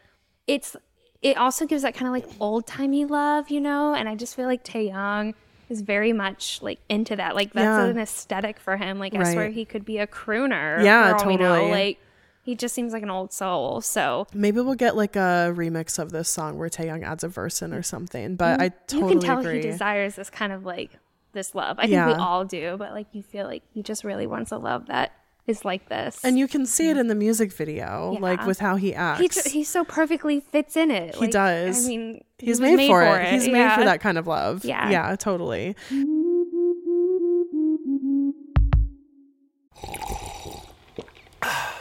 [0.47, 0.77] it's
[1.23, 3.95] it also gives that kind of like old timey love, you know.
[3.95, 5.35] And I just feel like Taehyung
[5.69, 7.35] is very much like into that.
[7.35, 7.87] Like that's Yeah.
[7.87, 8.99] an aesthetic for him.
[8.99, 10.83] Like I swear he could be a crooner.
[10.85, 11.55] Yeah, for all we know.
[11.55, 11.71] totally.
[11.71, 11.99] Like
[12.45, 13.81] he just seems like an old soul.
[13.81, 17.61] So Maybe we'll get like a remix of this song where Taehyung adds a verse
[17.61, 18.37] in or something.
[18.37, 18.63] But mm-hmm.
[18.63, 19.57] I totally you can tell agree.
[19.57, 20.93] he desires this kind of like
[21.37, 21.79] this love.
[21.79, 24.57] I think we all do, but like you feel like he just really wants a
[24.59, 25.13] love that
[25.47, 26.25] is like this.
[26.25, 29.45] and you can see it in the music video, like with how he acts.
[29.45, 31.15] he he so perfectly fits in it.
[31.15, 31.85] He Like, does.
[31.85, 33.29] I mean, he He's was made, for, it.
[33.33, 34.65] He's made for that kind of love.
[34.65, 34.91] Yeah.
[34.91, 35.77] Yeah, totally.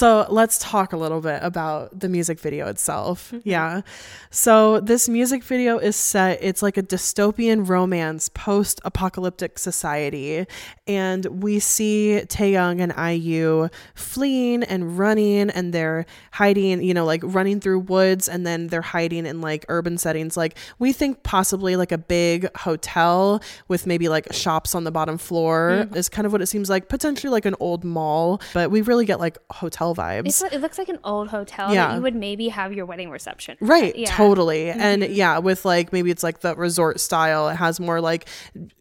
[0.00, 3.32] So let's talk a little bit about the music video itself.
[3.32, 3.46] Mm-hmm.
[3.46, 3.82] Yeah.
[4.30, 10.46] So this music video is set, it's like a dystopian romance post apocalyptic society.
[10.86, 17.20] And we see Taehyung and IU fleeing and running, and they're hiding, you know, like
[17.22, 20.34] running through woods, and then they're hiding in like urban settings.
[20.34, 25.18] Like we think possibly like a big hotel with maybe like shops on the bottom
[25.18, 25.94] floor mm-hmm.
[25.94, 26.88] is kind of what it seems like.
[26.88, 30.26] Potentially like an old mall, but we really get like hotel vibes.
[30.26, 31.88] It's, it looks like an old hotel Yeah.
[31.88, 33.56] that you would maybe have your wedding reception.
[33.60, 34.08] Right, Yeah.
[34.08, 34.16] Mm-hmm.
[34.16, 34.70] totally.
[34.70, 37.48] And yeah, with like maybe it's like the resort style.
[37.48, 38.28] It has more like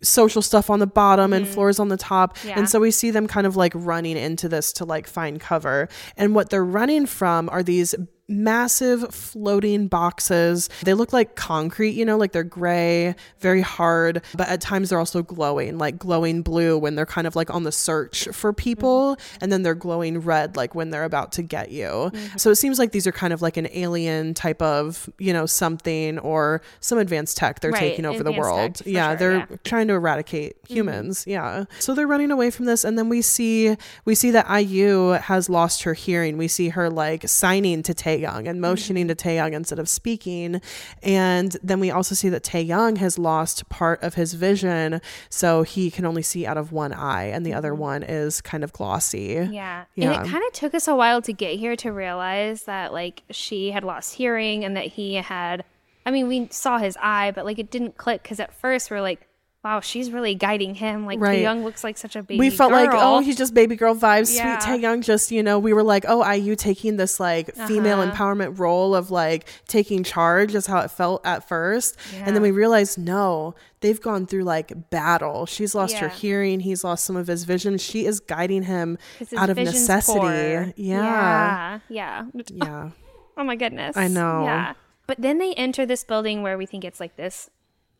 [0.01, 2.37] social stuff on the bottom and floors on the top.
[2.37, 2.47] Mm-hmm.
[2.49, 2.59] Yeah.
[2.59, 5.89] And so we see them kind of like running into this to like find cover.
[6.17, 7.95] And what they're running from are these
[8.29, 10.69] massive floating boxes.
[10.83, 14.99] They look like concrete, you know, like they're gray, very hard, but at times they're
[14.99, 18.89] also glowing, like glowing blue when they're kind of like on the search for people,
[18.99, 19.37] Mm-hmm.
[19.41, 22.11] and then they're glowing red like when they're about to get you.
[22.37, 25.45] So it seems like these are kind of like an alien type of, you know,
[25.45, 28.75] something or some advanced tech they're Right, taking over the world.
[28.75, 29.43] tech, yeah, sure, they're yeah.
[29.45, 29.55] Mm-hmm.
[29.63, 31.23] trying to eradicate humans.
[31.27, 31.65] Yeah.
[31.79, 35.49] So they're running away from this and then we see we see that IU has
[35.49, 36.37] lost her hearing.
[36.37, 39.15] We see her like signing to Taehyung and motioning Mm-hmm.
[39.15, 40.61] to Taehyung instead of speaking.
[41.01, 45.89] And then we also see that Taehyung has lost part of his vision, so he
[45.91, 49.35] can only see out of one eye and the other one is kind of glossy.
[49.35, 49.53] Mm-hmm.
[49.53, 49.85] Yeah.
[49.95, 50.11] Yeah.
[50.13, 53.23] And it kind of took us a while to get here to realize that like
[53.29, 55.63] she had lost hearing and that he had
[56.05, 59.01] I mean, we saw his eye, but like it didn't click cuz at first we're
[59.01, 59.27] like,
[59.63, 61.05] wow, she's really guiding him.
[61.05, 61.41] Like Right.
[61.41, 64.33] Young looks like such a baby we felt like, oh, he's just baby girl vibes.
[64.35, 64.57] Yeah.
[64.59, 68.11] Sweet Taehyung, just you know, we were like, oh, IU taking this like female Uh-huh.
[68.11, 72.51] empowerment role of like taking charge is how it felt at first, and then we
[72.51, 75.45] realized no, they've gone through like battle.
[75.45, 76.61] She's lost her hearing.
[76.61, 77.77] He's lost some of his vision.
[77.77, 78.97] She is guiding him
[79.37, 80.19] out of necessity.
[80.19, 80.73] poor.
[80.77, 82.25] Yeah, Yeah.
[82.33, 82.41] Yeah.
[82.53, 82.89] yeah.
[83.37, 83.95] Oh my goodness.
[83.95, 84.43] I know.
[84.43, 84.73] Yeah.
[85.07, 87.49] But then they enter this building where we think it's like this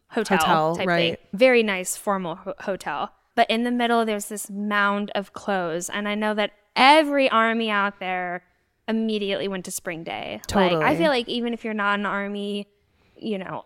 [0.10, 1.17] hotel, Hotel, type right.
[1.19, 1.28] thing.
[1.39, 3.12] Very nice formal ho- hotel.
[3.36, 7.69] But in the middle there's this mound of clothes and I know that every army
[7.69, 8.43] out there
[8.88, 10.41] immediately went to spring day.
[10.54, 12.67] Like I feel like even if you're not an army,
[13.15, 13.65] you know,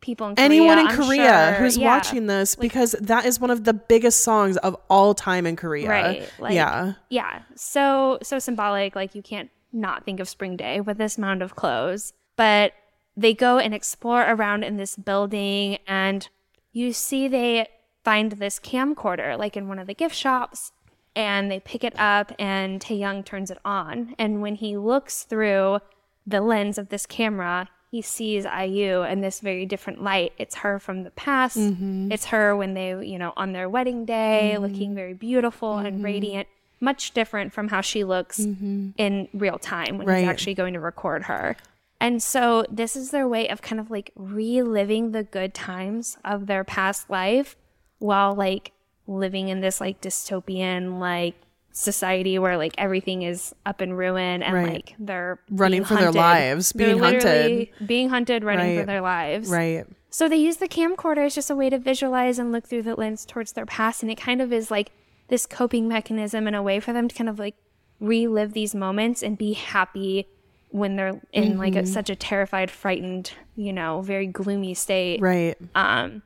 [0.00, 1.86] people in Korea, Anyone in I'm Korea sure- who's yeah.
[1.86, 5.88] watching this, because that is one of the biggest songs of all time in Korea.
[5.88, 6.30] Right.
[6.38, 6.94] Like, yeah.
[7.10, 7.42] Yeah.
[7.56, 8.94] So so symbolic.
[8.96, 12.12] Like you can't not think of spring day with this mound of clothes.
[12.36, 12.72] But
[13.16, 16.28] they go and explore around in this building and
[16.72, 17.66] you see they
[18.02, 20.72] find this camcorder like in one of the gift shops
[21.16, 24.14] and they pick it up and Taehyung turns it on.
[24.18, 25.78] And when he looks through
[26.26, 30.32] the lens of this camera, he sees IU in this very different light.
[30.38, 31.56] It's her from the past.
[31.56, 32.10] Mm-hmm.
[32.10, 34.64] It's her when they, you know, on their wedding day, mm-hmm.
[34.64, 36.04] looking very beautiful and mm-hmm.
[36.04, 36.48] radiant,
[36.80, 40.20] much different from how she looks in real time when Right.
[40.20, 41.56] he's actually going to record her.
[42.00, 46.46] And so this is their way of kind of like reliving the good times of
[46.46, 47.56] their past life
[47.98, 48.72] while like
[49.06, 51.34] living in this like dystopian like
[51.72, 54.72] society where like everything is up in ruin and Right.
[54.74, 56.18] like they're Running for their hunted.
[56.18, 57.68] lives, They're being hunted.
[57.86, 59.48] being hunted, running for their lives.
[59.48, 59.84] Right.
[60.10, 62.94] So they use the camcorder as just a way to visualize and look through the
[62.94, 64.02] lens towards their past.
[64.02, 64.92] And it kind of is like
[65.28, 67.56] this coping mechanism and a way for them to kind of like
[67.98, 70.28] relive these moments and be happy
[70.74, 71.84] when they're in like Mm-hmm.
[71.84, 75.20] a, such a terrified, frightened, you know, very gloomy state.
[75.20, 75.56] Right.
[75.76, 76.22] Um,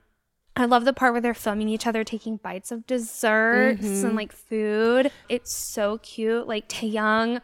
[0.56, 4.06] I love the part where they're filming each other taking bites of desserts Mm-hmm.
[4.06, 5.12] and like food.
[5.28, 6.48] It's so cute.
[6.48, 7.42] Like Taehyung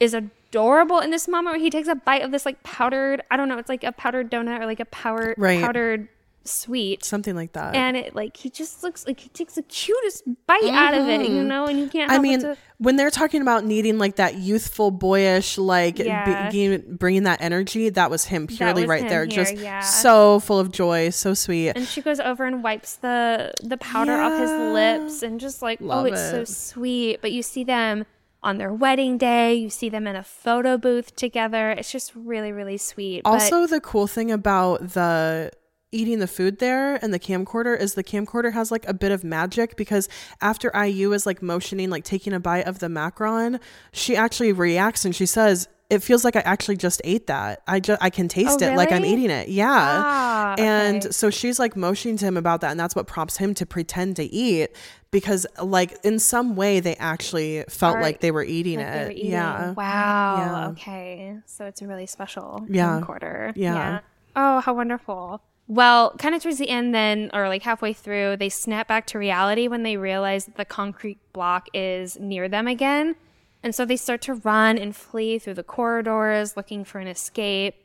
[0.00, 3.36] is adorable in this moment where he takes a bite of this like powdered, I
[3.36, 5.62] don't know, it's like a powdered donut or like a powder, Right.
[5.62, 6.08] powdered
[6.44, 7.04] sweet.
[7.04, 7.74] Something like that.
[7.74, 11.28] And it like he just looks like he takes the cutest bite out of it,
[11.28, 12.10] you know, and you can't.
[12.10, 12.18] Mm-hmm.
[12.18, 16.50] I mean, to, when they're talking about needing like that youthful, boyish, like Yeah.
[16.88, 19.24] bringing that energy, that was him purely was right him there.
[19.26, 19.80] here, Just yeah.
[19.80, 21.70] so full of joy, so sweet.
[21.70, 25.80] and she goes over and wipes the the powder off his lips, and just like,
[25.80, 27.20] Love oh, it's so sweet.
[27.20, 28.06] But you see them
[28.42, 29.52] on their wedding day.
[29.54, 31.70] You see them in a photo booth together.
[31.72, 33.22] It's just really, really sweet.
[33.24, 35.50] But- Also, the cool thing about the
[35.92, 39.24] eating the food there and the camcorder is the camcorder has like a bit of
[39.24, 40.08] magic because
[40.40, 43.60] after IU is like motioning, like taking a bite of the macaron,
[43.92, 47.62] she actually reacts and she says, it feels like I actually just ate that.
[47.66, 49.48] I just I can taste Oh, it like I'm eating it.
[49.48, 49.66] Yeah.
[49.72, 51.10] Ah, and okay.
[51.10, 54.14] so she's like motioning to him about that and that's what prompts him to pretend
[54.16, 54.68] to eat
[55.10, 59.04] because like in some way they actually felt Are- like they were eating like it.
[59.06, 59.30] were eating.
[59.32, 59.72] Yeah.
[59.72, 60.36] Wow.
[60.36, 60.68] Yeah.
[60.68, 61.36] Okay.
[61.46, 63.00] So it's a really special Yeah.
[63.02, 63.52] camcorder.
[63.56, 63.98] Yeah.
[64.36, 65.42] Oh, how wonderful.
[65.70, 69.18] Well, kind of towards the end, then, or like halfway through, they snap back to
[69.18, 73.14] reality when they realize that the concrete block is near them again.
[73.62, 77.76] And so they start to run and flee through the corridors looking for an escape.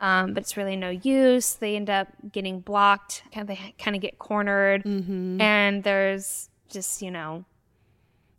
[0.00, 1.54] Um, but it's really no use.
[1.54, 3.22] They end up getting blocked.
[3.32, 4.82] Kind of, they kind of get cornered.
[4.82, 5.40] Mm-hmm.
[5.40, 7.44] And there's just, you know,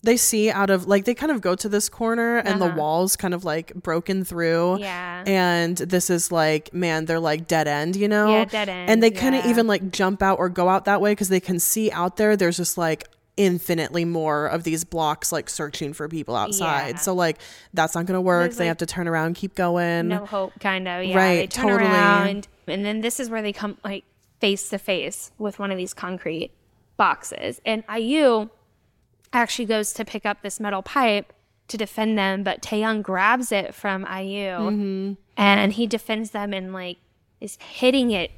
[0.04, 2.76] they see out of like they kind of go to this corner and the Uh-huh.
[2.78, 5.24] walls kind of like broken through Yeah.
[5.28, 9.04] and this is like man they're like dead end you know Yeah, dead end, and
[9.04, 11.92] they couldn't even like jump out or go out that way because they can see
[11.92, 16.90] out there there's just like infinitely more of these blocks like searching for people outside
[16.92, 16.96] Yeah.
[16.98, 17.38] so like
[17.74, 20.54] that's not gonna work There's, they like, have to turn around keep going no hope
[20.60, 21.90] kind of yeah Right, they turn totally.
[21.90, 24.04] around and then this is where they come like
[24.42, 26.52] face to face with one of these concrete
[26.98, 28.50] boxes and IU
[29.34, 31.34] actually goes to pick up this metal pipe
[31.68, 35.14] to defend them but Taehyung grabs it from IU Mm-hmm.
[35.38, 36.98] and he defends them and like
[37.40, 38.32] is hitting it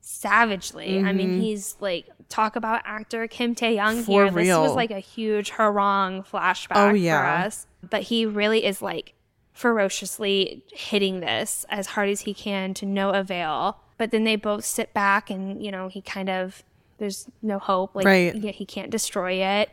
[0.00, 4.02] savagely I mean he's like talk about actor Kim Taehyung Mm-hmm.
[4.02, 8.64] For here this was like a huge Hwarang flashback Oh, for us but he really
[8.64, 9.14] is like
[9.52, 13.78] ferociously hitting this as hard as he can to no avail.
[13.98, 16.62] But then they both sit back and, you know, he kind of,
[16.98, 17.94] there's no hope.
[17.94, 18.34] Like, Right.
[18.34, 19.68] yeah, he can't destroy it.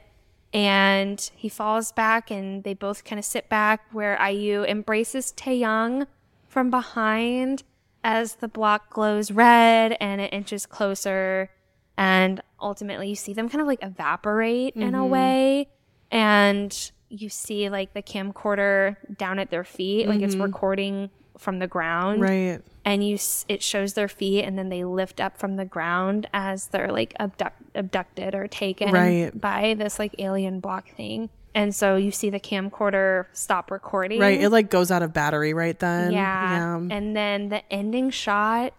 [0.54, 6.08] And he falls back and they both kind of sit back where IU embraces Taehyung
[6.48, 7.64] from behind
[8.04, 11.52] as the block glows red and it inches closer.
[11.98, 14.96] And ultimately, you see them kind of like evaporate in Mm-hmm.
[14.96, 15.68] a way.
[16.10, 21.68] And you see like the camcorder down at their feet, like it's recording from the
[21.68, 25.66] ground right and you it shows their feet and then they lift up from the
[25.66, 29.32] ground as they're like abduct, abducted or taken Right.
[29.40, 34.42] by this like alien block thing and so you see the camcorder stop recording right
[34.42, 36.76] it like goes out of battery right then yeah.
[36.76, 38.74] and then the ending shot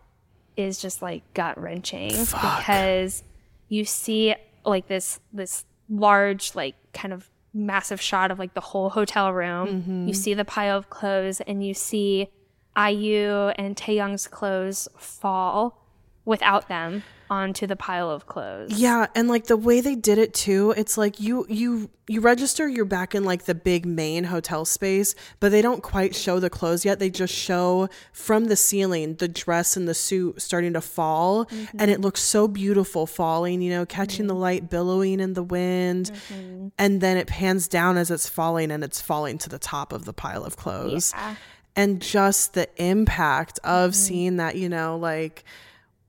[0.57, 3.23] is just like gut wrenching because
[3.69, 8.91] you see like this this large like kind of massive shot of like the whole
[8.91, 9.83] hotel room.
[9.83, 10.09] Mm-hmm.
[10.09, 12.29] You see the pile of clothes and you see
[12.77, 15.81] IU and Taehyung's clothes fall
[16.25, 18.73] without them onto the pile of clothes.
[18.73, 22.69] Yeah, and like the way they did it too, it's like you you you register
[22.69, 26.51] you're back in like the big main hotel space, but they don't quite show the
[26.51, 26.99] clothes yet.
[26.99, 31.47] They just show from the ceiling the dress and the suit starting to fall,
[31.79, 32.03] and it mm-hmm.
[32.03, 34.43] looks so beautiful falling, you know, catching the mm-hmm.
[34.43, 36.11] light billowing in the wind.
[36.33, 36.69] Mm-hmm.
[36.79, 40.05] And then it pans down as it's falling and it's falling to the top of
[40.05, 41.13] the pile of clothes.
[41.77, 43.97] And just the impact of mm-hmm.
[43.97, 45.45] seeing that, you know, like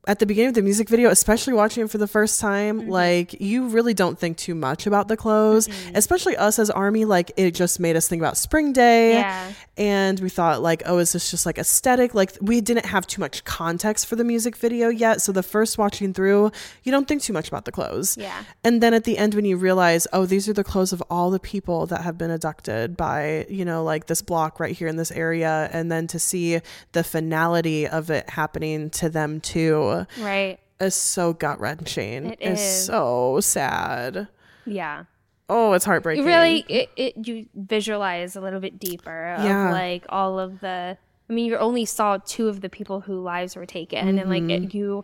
[0.08, 2.90] at the beginning of the music video, especially watching it for the first time, Mm-hmm.
[2.90, 7.06] like you really don't think too much about the clothes, especially us as Army.
[7.06, 9.14] Like it just made us think about Spring Day.
[9.14, 9.54] Yeah.
[9.78, 12.14] And we thought, like, oh, is this just like aesthetic?
[12.14, 15.22] Like we didn't have too much context for the music video yet.
[15.22, 16.52] So the first watching through,
[16.84, 18.18] you don't think too much about the clothes.
[18.18, 18.44] Yeah.
[18.64, 21.30] And then at the end, when you realize, oh, these are the clothes of all
[21.32, 24.98] the people that have been abducted by, you know, like this block right here in
[24.98, 25.70] this area.
[25.72, 26.60] And then to see
[26.92, 30.60] the finality of it happening to them too Right.
[30.80, 32.36] is so gut wrenching.
[32.40, 32.86] It's is.
[32.86, 34.28] so sad.
[34.66, 35.06] Yeah.
[35.50, 36.24] Oh, it's heartbreaking.
[36.24, 39.72] You really it, it you visualize a little bit deeper of Yeah.
[39.72, 40.98] like all of the
[41.30, 44.44] I mean you only saw two of the people whose lives were taken and like
[44.44, 44.66] Mm-hmm.
[44.66, 45.04] it, you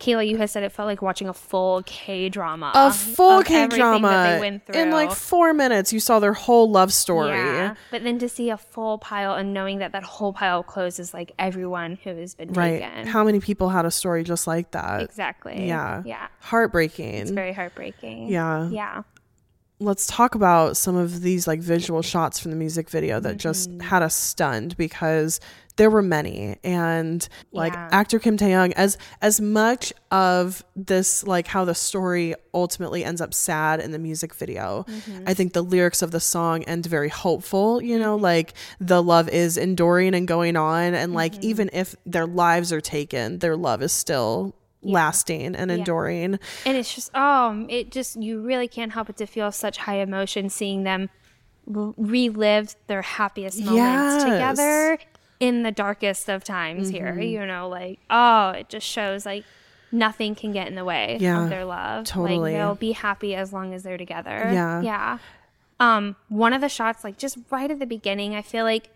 [0.00, 2.70] Kayla, you had said it felt like watching a full K drama.
[2.74, 4.06] A full K drama.
[4.08, 7.30] that they went In like four minutes, you saw their whole love story.
[7.30, 10.68] Yeah, but then to see a full pile and knowing that that whole pile of
[10.68, 12.80] clothes is like everyone who has been Right.
[12.80, 13.06] taken.
[13.08, 15.02] How many people had a story just like that?
[15.02, 15.66] exactly.
[15.66, 16.02] Yeah.
[16.06, 16.28] Yeah.
[16.40, 17.14] Heartbreaking.
[17.14, 18.28] It's very heartbreaking.
[18.28, 18.68] Yeah.
[18.68, 19.02] Yeah.
[19.80, 23.68] let's talk about some of these like visual shots from the music video that just
[23.70, 23.80] Mm-hmm.
[23.80, 25.40] had us stunned because
[25.78, 26.56] there were many.
[26.62, 27.88] And like Yeah.
[27.90, 33.32] actor Kim Taehyung, as as much of this like how the story ultimately ends up
[33.32, 35.24] sad in the music video, Mm-hmm.
[35.26, 39.28] I think the lyrics of the song end very hopeful, you know, like the love
[39.30, 40.92] is enduring and going on.
[40.94, 41.44] And like Mm-hmm.
[41.50, 46.38] even if their lives are taken, their love is still lasting and enduring.
[46.64, 49.96] and it's just oh it just you really can't help but to feel such high
[49.98, 51.08] emotion seeing them
[51.96, 54.22] relive their happiest moments Yes.
[54.22, 54.32] Mm-hmm.
[54.32, 54.98] together
[55.40, 59.44] in the darkest of times here you know like oh it just shows like
[59.92, 62.38] nothing can get in the way Yeah, of their love totally.
[62.38, 64.80] like they'll be happy as long as they're together Yeah.
[64.82, 65.18] yeah
[65.80, 68.90] um one of the shots like just right at the beginning i feel like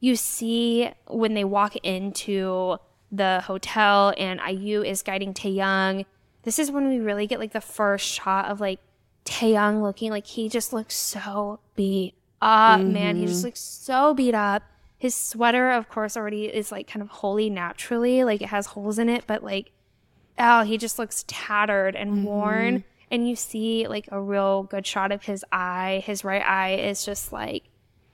[0.00, 2.76] you see when they walk into
[3.10, 6.04] the hotel and IU is guiding Taehyung.
[6.42, 8.80] This is when we really get like the first shot of like
[9.24, 13.16] Taehyung looking like he just looks so beat up, man.
[13.16, 14.62] He just looks so beat up.
[15.04, 18.98] His sweater, of course, already is like kind of holy naturally, like it has holes
[18.98, 19.70] in it, but like
[20.38, 22.24] oh, he just looks tattered and mm-hmm.
[22.24, 22.84] worn.
[23.10, 26.02] And you see like a real good shot of his eye.
[26.06, 27.64] His right eye is just like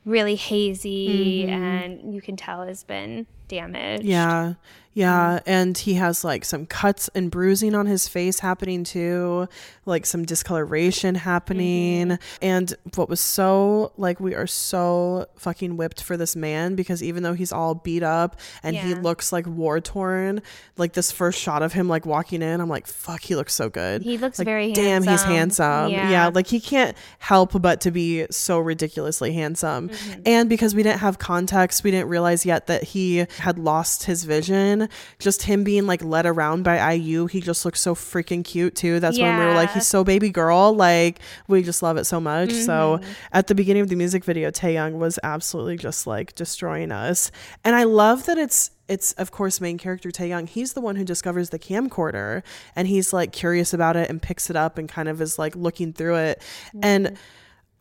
[0.05, 1.53] really hazy mm-hmm.
[1.53, 4.03] and you can tell has been damaged.
[4.03, 4.55] Yeah.
[4.93, 5.39] Yeah.
[5.47, 9.49] And he has like some cuts and bruising on his face happening too,
[9.87, 12.19] like some discoloration happening.
[12.43, 17.23] And what was so like, we are so fucking whipped for this man because even
[17.23, 20.43] though he's all beat up and he looks like war torn,
[20.77, 23.69] like this first shot of him like walking in, I'm like, fuck, he looks so
[23.69, 24.03] good.
[24.03, 25.31] He looks Like, very damn, he's handsome.
[25.31, 25.91] handsome.
[25.93, 26.11] Yeah.
[26.11, 26.31] Yeah.
[26.35, 29.91] Like he can't help but to be so ridiculously handsome.
[29.91, 30.21] Mm-hmm.
[30.27, 34.25] And because we didn't have context, we didn't realize yet that he had lost his
[34.25, 34.80] vision.
[35.19, 39.01] Just him being like led around by IU, he just looks so freaking cute too.
[39.01, 40.75] That's when we were like, he's so baby girl.
[40.75, 42.53] Like we just love it so much.
[42.53, 43.11] So Mm-hmm.
[43.33, 47.31] at the beginning of the music video, Taehyung was absolutely just like destroying us.
[47.65, 50.49] And I love that it's it's of course main character Taehyung.
[50.49, 52.43] He's the one who discovers the camcorder
[52.75, 55.55] and he's like curious about it and picks it up and kind of is like
[55.55, 56.43] looking through it.
[56.83, 57.17] And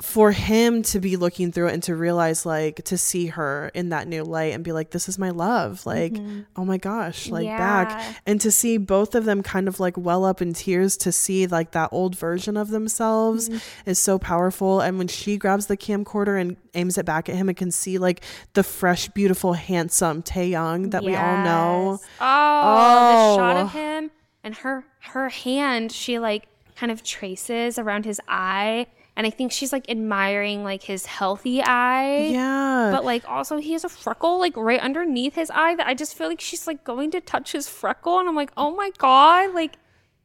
[0.01, 3.89] for him to be looking through it and to realize like to see her in
[3.89, 6.41] that new light and be like this is my love like mm-hmm.
[6.55, 7.57] oh my gosh like Yeah.
[7.57, 11.11] back and to see both of them kind of like well up in tears to
[11.11, 13.89] see like that old version of themselves mm-hmm.
[13.89, 17.49] is so powerful and when she grabs the camcorder and aims it back at him
[17.49, 18.23] and can see like
[18.53, 22.09] the fresh beautiful handsome Taehyung that we all know Yes.
[22.21, 23.61] Oh, the shot Oh.
[23.63, 24.11] of him
[24.43, 28.87] and her her hand, she like kind of traces around his eye.
[29.19, 32.29] And I think she's like admiring like his healthy eye.
[32.31, 35.93] yeah But like also he has a freckle like right underneath his eye that I
[35.93, 38.91] just feel like she's like going to touch his freckle and I'm like, oh my
[38.97, 39.75] god, like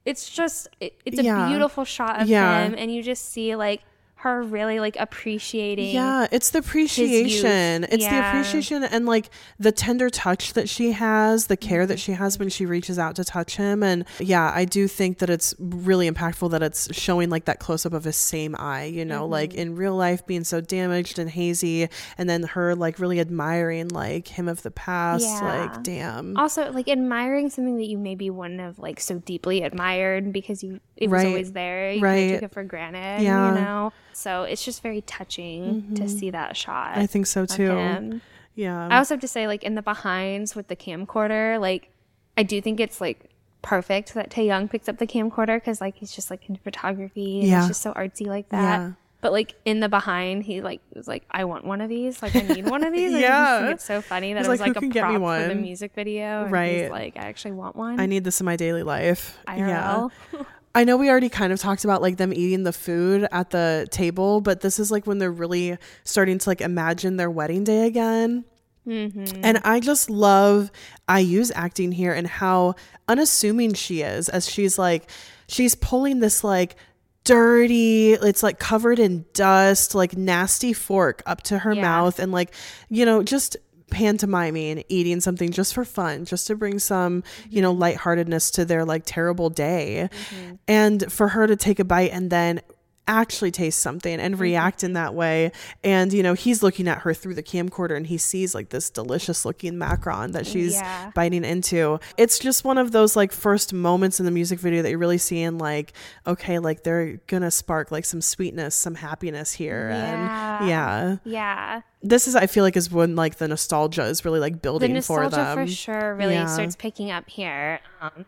[0.04, 1.48] it's just it, it's a Yeah.
[1.48, 2.66] beautiful shot of Yeah.
[2.66, 3.82] him and you just see like
[4.24, 7.84] her really like appreciating Yeah, it's the appreciation.
[7.84, 12.12] It's the appreciation and like the tender touch that she has, the care that she
[12.12, 13.82] has when she reaches out to touch him.
[13.82, 17.84] And yeah, I do think that it's really impactful that it's showing like that close
[17.84, 21.28] up of his same eye, you know, like in real life being so damaged and
[21.30, 25.24] hazy, and then her like really admiring like him of the past.
[25.26, 25.40] Yeah.
[25.70, 26.36] Like, damn.
[26.38, 30.80] also like admiring something that you maybe wouldn't have like so deeply admired because you
[30.96, 31.26] it was Right.
[31.26, 32.32] always there you Right.
[32.34, 33.34] took it for granted Yeah.
[33.50, 33.56] Mm-hmm.
[33.58, 36.18] you know so it's just very touching to mm-hmm.
[36.18, 38.20] see that shot I think so too.
[38.54, 38.86] Yeah.
[38.88, 41.90] i also have to say like in the behinds with the camcorder like
[42.36, 43.30] i do think it's like
[43.62, 47.48] perfect that Taehyung picks up the camcorder because like he's just like into photography and
[47.48, 47.58] Yeah.
[47.60, 48.92] it's just so artsy like that Yeah.
[49.22, 52.20] But like in the behind, he like was like, "I want one of these.
[52.22, 53.60] Like I need one of these." I Yeah.
[53.60, 55.40] think it's so funny that He's it was like, like, a can get me prop
[55.40, 56.42] for the music video.
[56.42, 56.82] And Right.
[56.82, 59.38] He's like, "I actually want one." I need this in my daily life.
[59.48, 60.08] Yeah.
[60.74, 63.86] I know we already kind of talked about like them eating the food at the
[63.90, 67.86] table, but this is like when they're really starting to like imagine their wedding day
[67.86, 68.44] again.
[68.86, 69.40] Mm-hmm.
[69.44, 70.70] And I just love
[71.08, 72.74] IU's acting here and how
[73.08, 75.08] unassuming she is as she's like,
[75.48, 76.76] she's pulling this like
[77.24, 81.82] dirty, it's like covered in dust, like nasty fork up to her Yeah.
[81.82, 82.52] mouth and like,
[82.90, 83.56] you know, just
[83.90, 87.82] pantomiming eating something just for fun just to bring some you know mm-hmm.
[87.82, 90.08] lightheartedness to their like terrible day.
[90.10, 90.54] Mm-hmm.
[90.66, 92.60] And for her to take a bite and then
[93.06, 95.52] actually taste something and react in that way
[95.82, 98.88] and you know he's looking at her through the camcorder and he sees like this
[98.88, 101.10] delicious looking macaron that she's Yeah.
[101.14, 104.88] biting into it's just one of those like first moments in the music video that
[104.88, 105.92] you're really seeing like
[106.26, 111.80] okay like they're gonna spark like some sweetness some happiness here and yeah yeah.
[112.02, 115.00] this is I feel like is when like the nostalgia is really like The building
[115.02, 115.66] for nostalgia them.
[115.66, 116.46] for, sure really Yeah.
[116.46, 117.80] starts picking up here.
[118.00, 118.24] Um,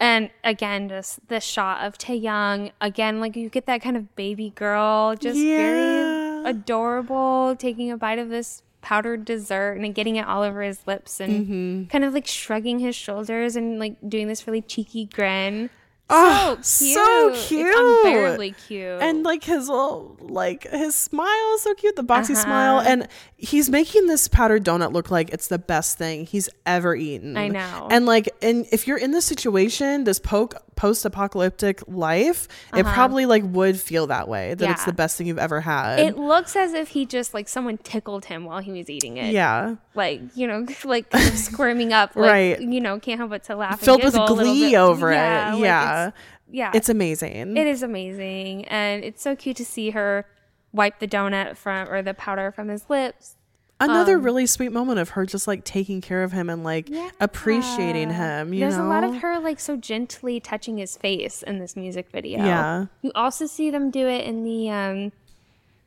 [0.00, 4.50] and again, just the shot of Taehyung again, like you get that kind of baby
[4.54, 5.56] girl, just Yeah.
[5.56, 10.86] very adorable, taking a bite of this powdered dessert and getting it all over his
[10.86, 11.84] lips and Mm-hmm.
[11.90, 15.68] kind of like shrugging his shoulders and like doing this really cheeky grin.
[16.10, 16.94] Oh, so cute.
[16.94, 17.74] so It's cute.
[17.76, 19.02] unbearably cute.
[19.02, 22.42] and like his little like his smile is so cute the boxy Uh-huh.
[22.42, 26.94] smile and he's making this powdered donut look like it's the best thing he's ever
[26.96, 27.88] eaten I know.
[27.90, 33.42] and like and if you're in this situation this poke post-apocalyptic life it probably like
[33.46, 34.90] would feel that way that it's Uh-huh.
[34.90, 38.26] The best thing you've ever had it looks as if he just like someone tickled
[38.26, 39.32] him while he was eating it.
[39.32, 42.14] yeah Like, you know, like kind of squirming up.
[42.14, 42.60] Like, Right.
[42.60, 43.72] You know, can't help but to laugh.
[43.72, 46.16] and filled with giggle a little glee over Yeah, it like, yeah It's,
[46.50, 46.70] yeah.
[46.74, 48.64] it's amazing It is amazing.
[48.66, 50.26] And it's so cute to see her
[50.72, 53.34] wipe the donut from or the powder from his lips.
[53.80, 56.88] Another um, really sweet moment of her just like taking care of him and like
[57.20, 61.42] appreciating him you There's know a lot of her like so gently touching his face
[61.42, 62.38] in this music video.
[62.44, 62.86] Yeah.
[63.02, 65.12] You also see them do it in the um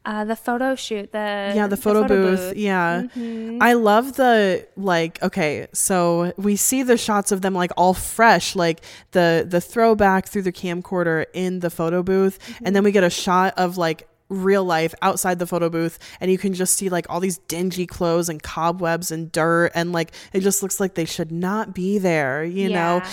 [0.04, 2.56] uh the photo shoot, the yeah the photo, booth.
[2.56, 3.60] yeah Mm-hmm.
[3.62, 8.56] i love the like okay so we see the shots of them like all fresh
[8.56, 13.04] like the the throwback through the camcorder in the photo booth and then we get
[13.04, 16.90] a shot of like real life outside the photo booth and you can just see
[16.90, 20.96] like all these dingy clothes and cobwebs and dirt and like it just looks like
[20.96, 23.04] they should not be there you know?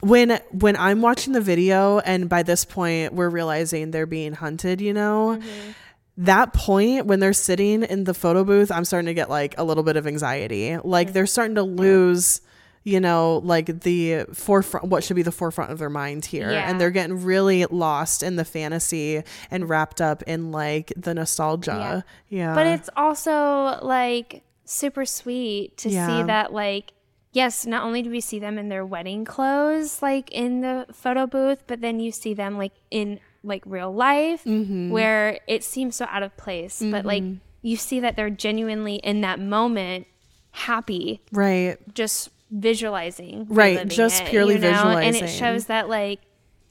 [0.00, 4.80] When when i'm watching the video and by this point we're realizing they're being hunted
[4.80, 5.38] you know?
[5.40, 5.70] Mm-hmm.
[6.18, 9.64] That point when they're sitting in the photo booth, I'm starting to get like a
[9.64, 10.78] little bit of anxiety.
[10.78, 11.12] Like mm.
[11.12, 12.40] they're starting to lose,
[12.86, 16.52] you know, like the forefront, what should be the forefront of their mind here.
[16.52, 16.70] Yeah.
[16.70, 22.04] And they're getting really lost in the fantasy and wrapped up in like the nostalgia.
[22.28, 22.54] Yeah.
[22.54, 26.06] But it's also like super sweet to Yeah.
[26.06, 26.92] see that like
[27.32, 31.26] yes, not only do we see them in their wedding clothes like in the photo
[31.26, 34.90] booth, but then you see them like in like real life Mm-hmm.
[34.90, 37.24] where it seems so out of place, but like
[37.62, 40.06] you see that they're genuinely in that moment
[40.52, 41.76] happy right.
[41.94, 44.96] just visualizing Right, just it, purely you know?
[44.98, 46.20] and it shows that like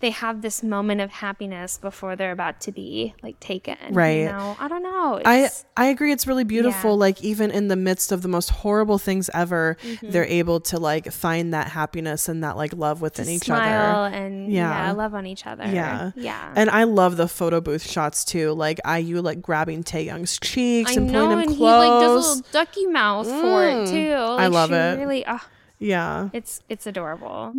[0.02, 4.20] they have this moment of happiness before they're about to be like taken Right.
[4.20, 6.14] you know i don't know I It's- I agree.
[6.14, 6.92] It's really beautiful.
[6.92, 6.96] Yeah.
[7.08, 10.10] Like even in the midst of the most horrible things ever, Mm-hmm.
[10.10, 14.16] they're able to like find that happiness and that like love within each smile other.
[14.16, 14.70] and Yeah.
[14.86, 14.92] yeah.
[14.94, 15.66] love on each other.
[15.68, 16.12] Yeah.
[16.16, 16.54] yeah.
[16.56, 18.54] And I love the photo booth shots too.
[18.54, 22.04] Like IU like grabbing Taehyung's cheeks I and know, pulling him and he like does
[22.04, 22.36] a close.
[22.38, 24.14] little ducky mouth for it too.
[24.14, 24.98] I love it.
[24.98, 25.46] Really, ah,
[25.80, 26.30] yeah.
[26.34, 27.54] it's it's adorable.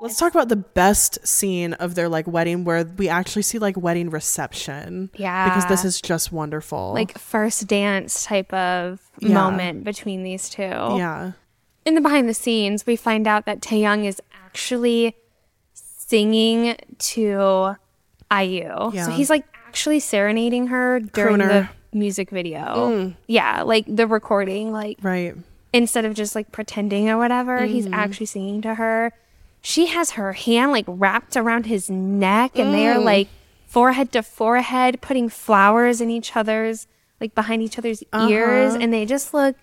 [0.00, 3.76] Let's talk about the best scene of their like wedding where we actually see like
[3.76, 5.10] wedding reception.
[5.16, 5.48] Yeah.
[5.48, 6.92] Because this is just wonderful.
[6.94, 9.30] Like first dance type of Yeah.
[9.34, 10.62] moment between these two.
[10.62, 11.32] yeah.
[11.84, 15.16] In the behind the scenes, we find out that Taehyung is actually
[15.74, 17.74] singing to
[18.30, 18.90] IU.
[18.92, 19.06] Yeah.
[19.06, 21.48] So he's like actually serenading her during Crooner.
[21.50, 21.68] Mm.
[21.92, 23.14] the music video.
[23.26, 25.34] Yeah, like the recording, like Right.
[25.72, 27.94] instead of just like pretending or whatever, he's Mm-hmm.
[27.94, 29.12] actually singing to her.
[29.60, 32.96] She has her hand like wrapped around his neck and they Mm.
[32.96, 33.28] are like
[33.66, 36.86] forehead to forehead, putting flowers in each other's
[37.20, 38.78] like behind each other's ears Uh-huh.
[38.82, 39.56] and they just look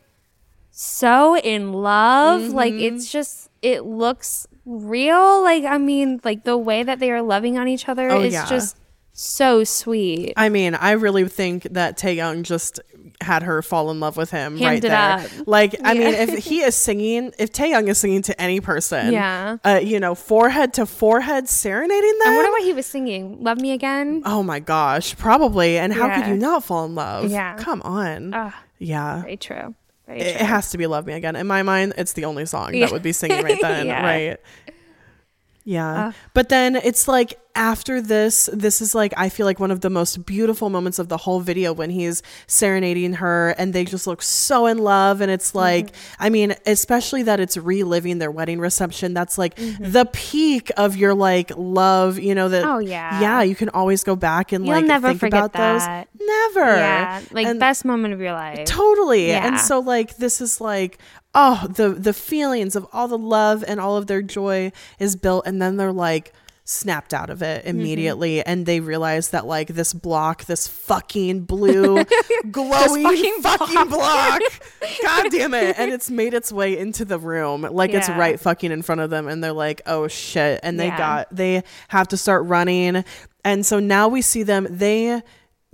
[0.72, 2.50] so in love.
[2.50, 2.96] Like Mm-hmm.
[2.98, 5.42] it's just it looks real.
[5.42, 8.34] Like I mean, like the way that they are loving on each other Oh, is
[8.34, 8.46] yeah.
[8.46, 8.78] just
[9.18, 10.34] so sweet.
[10.38, 12.80] I mean, I really think that Taehyung just
[13.22, 14.94] had her fall in love with him right there.
[14.94, 15.26] up.
[15.48, 19.58] Like, I mean, if he is singing, if Taehyung is singing to any person, Yeah.
[19.64, 22.28] uh, you know, forehead to forehead serenading them.
[22.34, 23.42] I wonder what he was singing.
[23.42, 24.22] Love me again.
[24.26, 25.78] oh my gosh, probably.
[25.78, 27.32] And how could you not fall in love?
[27.32, 27.56] Yeah.
[27.56, 28.34] come on.
[28.34, 29.74] Ah, yeah, very true.
[30.08, 30.46] Very it, true.
[30.46, 32.86] has to be "Love Me Again." In my mind, it's the only song Yeah.
[32.86, 34.04] that would be singing right then, Yeah.
[34.06, 34.40] right?
[35.68, 36.08] Yeah.
[36.08, 36.12] Uh.
[36.36, 39.90] but then it's like after this, this is like, I feel like one of the
[39.90, 44.22] most beautiful moments of the whole video when he's serenading her and they just look
[44.22, 45.22] so in love.
[45.22, 46.24] And it's like, Mm-hmm.
[46.24, 49.14] I mean, especially that it's reliving their wedding reception.
[49.14, 52.72] That's like the peak of your like love, you know, that, Mm-hmm.
[52.76, 53.22] Oh, yeah.
[53.22, 53.42] Yeah.
[53.42, 56.06] You can always go back and You'll like never think forget about those.
[56.20, 56.76] Never.
[56.76, 58.66] Yeah, like And- best moment of your life.
[58.66, 59.32] Totally.
[59.32, 61.00] And so like this is like
[61.36, 65.46] oh the the feelings of all the love and all of their joy is built
[65.46, 66.34] and then they're like
[66.68, 67.70] snapped out of it Mm-hmm.
[67.80, 72.04] immediately and they realize that like this block this fucking blue
[72.52, 73.04] glowing
[73.42, 74.42] fucking, block.
[75.04, 75.78] god damn it.
[75.78, 79.12] And it's made its way into the room like it's right fucking in front of
[79.12, 80.60] them and they're like oh shit.
[80.64, 80.98] And they Yeah.
[80.98, 83.04] got they have to start running.
[83.44, 85.22] And so now we see them they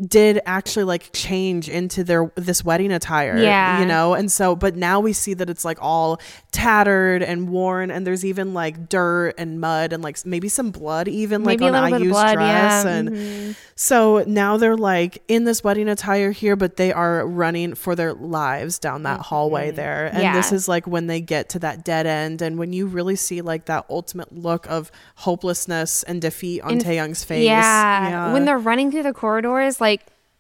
[0.07, 3.79] did actually like change into their this wedding attire Yeah.
[3.81, 6.19] you know and so but now we see that it's like all
[6.51, 11.07] tattered and worn and there's even like dirt and mud and like maybe some blood
[11.07, 13.01] even Maybe like on little bit of IU's blood, dress yeah.
[13.01, 13.07] Mm-hmm.
[13.15, 17.95] and so now they're like in this wedding attire here but they are running for
[17.95, 20.35] their lives down that hallway there and Yeah.
[20.35, 23.41] this is like when they get to that dead end and when you really see
[23.41, 28.33] like that ultimate look of hopelessness and defeat on And- Taehyung's face Yeah.
[28.33, 29.90] When they're running through the corridors, like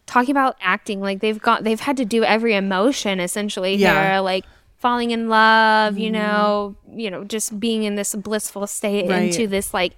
[0.05, 3.93] talking about acting, like they've got they've had to do every emotion essentially Yeah.
[3.95, 4.11] Mm-hmm.
[4.13, 4.45] here, like
[4.77, 9.23] falling in love, you know, you know, just being in this blissful state Right.
[9.23, 9.93] into this like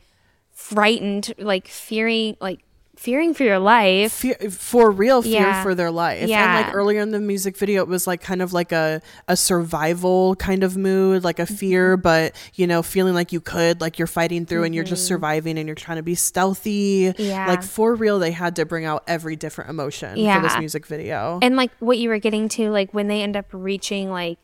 [0.52, 2.60] frightened, like fearing like
[3.04, 4.14] fearing for your life.
[4.14, 5.62] fear, for real fear Yeah.
[5.64, 6.22] for their life.
[6.22, 6.62] And Yeah.
[6.66, 10.36] like earlier in the music video, it was like kind of like a, a survival
[10.38, 11.56] kind of mood, like a Mm-hmm.
[11.56, 15.04] fear, but you know, feeling like you could, like you're fighting through and you're just
[15.04, 15.16] Mm-hmm.
[15.16, 17.14] surviving and you're trying to be stealthy.
[17.18, 17.48] Yeah.
[17.48, 21.40] Like for real, they had to bring out every different emotion for this music video.
[21.42, 24.38] and like what you were getting to, like when they end up reaching like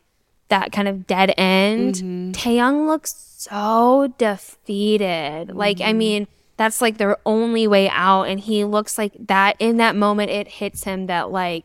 [0.48, 2.32] that kind of dead end, Mm-hmm.
[2.32, 5.50] Taehyung looks so defeated.
[5.54, 5.88] Like, Mm-hmm.
[5.88, 6.26] I mean,
[6.60, 9.56] that's like their only way out, and he looks like that.
[9.58, 11.64] In that moment, it hits him that like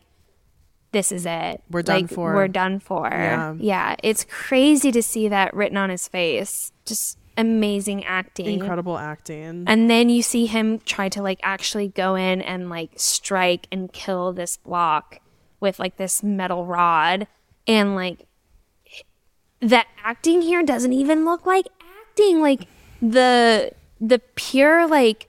[0.94, 1.62] this is it.
[1.70, 2.34] We're done Like, for.
[2.34, 3.10] We're done for.
[3.12, 3.56] Yeah.
[3.60, 3.98] yeah.
[4.02, 6.72] It's crazy to see that written on his face.
[6.86, 8.46] Just amazing acting.
[8.46, 9.66] Incredible acting.
[9.68, 13.92] And then you see him try to like actually go in and like strike and
[13.92, 15.20] kill this block
[15.60, 17.28] with like this metal rod.
[17.68, 18.26] And like
[19.60, 21.66] the acting here doesn't even look like
[22.08, 22.40] acting.
[22.40, 22.68] Like
[23.02, 25.28] the the pure like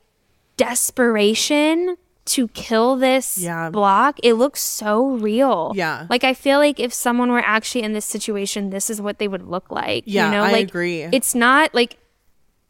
[0.57, 3.71] desperation to kill this Yeah.
[3.71, 5.73] block, it looks so real.
[5.77, 6.07] Yeah.
[6.11, 9.29] Like I feel like if someone were actually in this situation, this is what they
[9.29, 10.05] would look like.
[10.07, 10.43] Yeah, you know?
[10.43, 11.03] I like, agree.
[11.03, 11.99] It's not like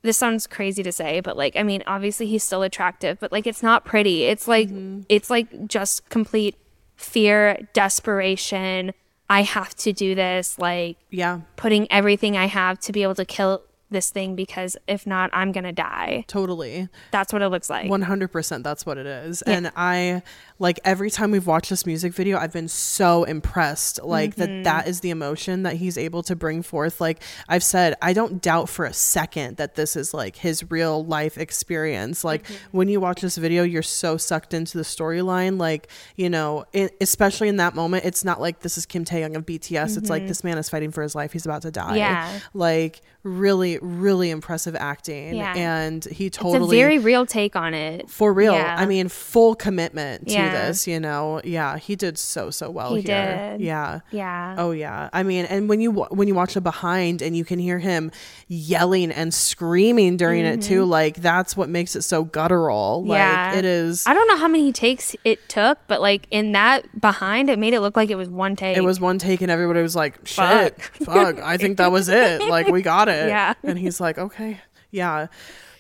[0.03, 3.47] this sounds crazy to say, but like I mean, obviously he's still attractive, but like
[3.47, 4.25] it's not pretty.
[4.25, 5.03] It's like Mm-hmm.
[5.09, 6.57] it's like just complete
[6.97, 8.93] fear, desperation.
[9.31, 13.25] I have to do this, like yeah, putting everything I have to be able to
[13.25, 16.25] kill this thing because if not, I'm gonna die.
[16.29, 16.89] totally.
[17.13, 17.89] That's what it looks like.
[17.91, 20.23] 100% that's what it is and i
[20.59, 24.63] like every time we've watched this music video i've been so impressed like Mm-hmm.
[24.63, 28.13] that that is the emotion that he's able to bring forth like i've said i
[28.13, 32.77] don't doubt for a second that this is like his real life experience like Mm-hmm.
[32.77, 36.97] when you watch this video you're so sucked into the storyline like you know it,
[37.01, 40.27] especially in that moment it's not like this is kim taehyung of bts it's like
[40.27, 41.97] this man is fighting for his life he's about to die Mm-hmm.
[41.97, 42.39] Yeah.
[42.55, 45.55] like really really impressive acting Yeah.
[45.57, 48.11] and he it's totally a very real take on it.
[48.11, 48.55] for real.
[48.55, 48.77] Yeah.
[48.79, 50.67] I mean, full commitment to Yeah.
[50.67, 51.41] this, you know.
[51.45, 53.49] Yeah, he did so so well He here.
[53.57, 53.61] did.
[53.61, 54.01] Yeah.
[54.11, 54.57] Yeah.
[54.59, 55.09] Oh yeah.
[55.13, 58.11] I mean, and when you when you watch the behind and you can hear him
[58.49, 63.05] yelling and screaming during it too, like that's what makes it so guttural.
[63.05, 63.53] Like Mm-hmm.
[63.55, 63.59] Yeah.
[63.59, 67.49] it is I don't know how many takes it took, but like in that behind,
[67.51, 68.77] it made it look like it was one take.
[68.77, 72.43] it was one take and everybody was like, "Shit, fuck, I think that was it.
[72.43, 73.55] Like we got it." Yeah.
[73.71, 74.61] And he's like, "Okay,
[74.91, 75.27] yeah."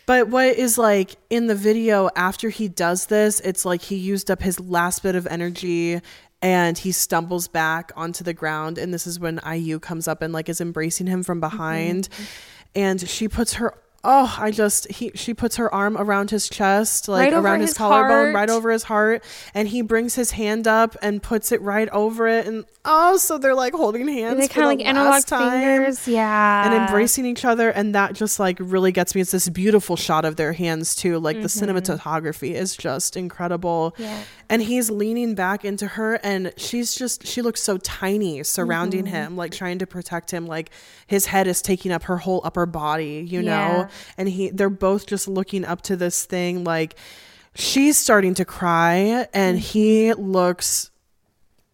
[0.06, 4.30] But what is like in the video after he does this, it's like he used
[4.30, 6.00] up his last bit of energy
[6.40, 8.78] and he stumbles back onto the ground.
[8.78, 11.56] And this is when IU comes up and like is embracing him from mm-hmm.
[11.56, 12.08] behind.
[12.74, 13.74] And she puts her
[14.08, 17.70] Oh, I just he she puts her arm around his chest, like Right around his,
[17.70, 21.60] his collarbone, right over his heart, and he brings his hand up and puts it
[21.60, 24.86] right over it, and oh, so they're like holding hands, they kind of the like
[24.86, 26.06] analog time fingers.
[26.06, 26.66] Yeah.
[26.66, 30.24] and embracing each other and that just like really gets me it's this beautiful shot
[30.24, 34.02] of their hands too like the cinematography is just incredible Mm-hmm.
[34.02, 34.22] Yeah.
[34.48, 39.14] and he's leaning back into her and she's just she looks so tiny surrounding Mm-hmm.
[39.14, 40.70] him like trying to protect him like
[41.08, 43.68] his head is taking up her whole upper body you Yeah.
[43.68, 46.96] know and he they're both just looking up to this thing like
[47.54, 50.20] she's starting to cry and he Mm-hmm.
[50.30, 50.90] looks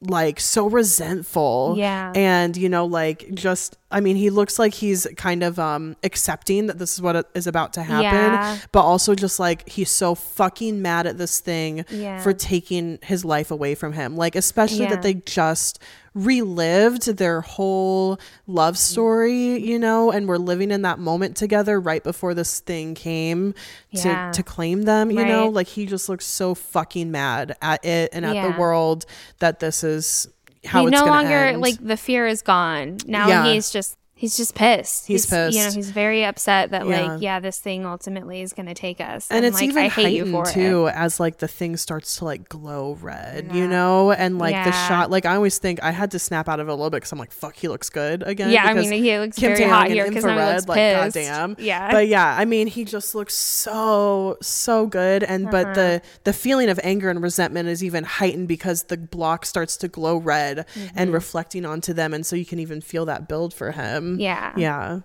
[0.00, 2.12] like so resentful Yeah.
[2.16, 6.66] and you know like just i mean he looks like he's kind of um accepting
[6.66, 8.58] that this is what is about to happen Yeah.
[8.72, 12.20] but also just like he's so fucking mad at this thing Yeah.
[12.20, 14.90] for taking his life away from him like especially Yeah.
[14.90, 15.78] that they just
[16.14, 22.02] relived their whole love story you know and we're living in that moment together right
[22.04, 23.54] before this thing came
[23.90, 24.30] Yeah.
[24.32, 28.10] to to claim them you know like he just looks so fucking mad at it
[28.12, 28.50] and at Yeah.
[28.52, 29.04] the world
[29.40, 30.28] that this is
[30.64, 31.60] how he it's no longer end.
[31.60, 32.98] like the fear is gone.
[33.06, 33.44] Now Yeah.
[33.52, 35.06] he's just he's just pissed.
[35.08, 35.56] He's pissed.
[35.58, 37.14] You know, he's very upset that Yeah.
[37.14, 39.26] like, yeah, this thing ultimately is going to take us.
[39.30, 40.94] and it's like, even I hate you for too it.
[40.94, 45.10] as like the thing starts to like glow red you know and like the shot
[45.10, 47.10] like i always think i had to snap out of it a little bit because
[47.12, 49.88] i'm like fuck he looks good again Yeah, I mean, he looks Kim very hot
[49.90, 51.14] here 'cause he infrared, like pissed.
[51.16, 51.90] goddamn Yeah.
[51.90, 55.74] but yeah i mean he just looks so so good and but Uh-huh.
[55.74, 59.88] the the feeling of anger and resentment is even heightened because the block starts to
[59.88, 61.14] glow red and Mm-hmm.
[61.14, 64.20] reflecting onto them and so you can even feel that build for him Mm-hmm.
[64.20, 64.52] Yeah.
[64.56, 65.00] yeah Yeah.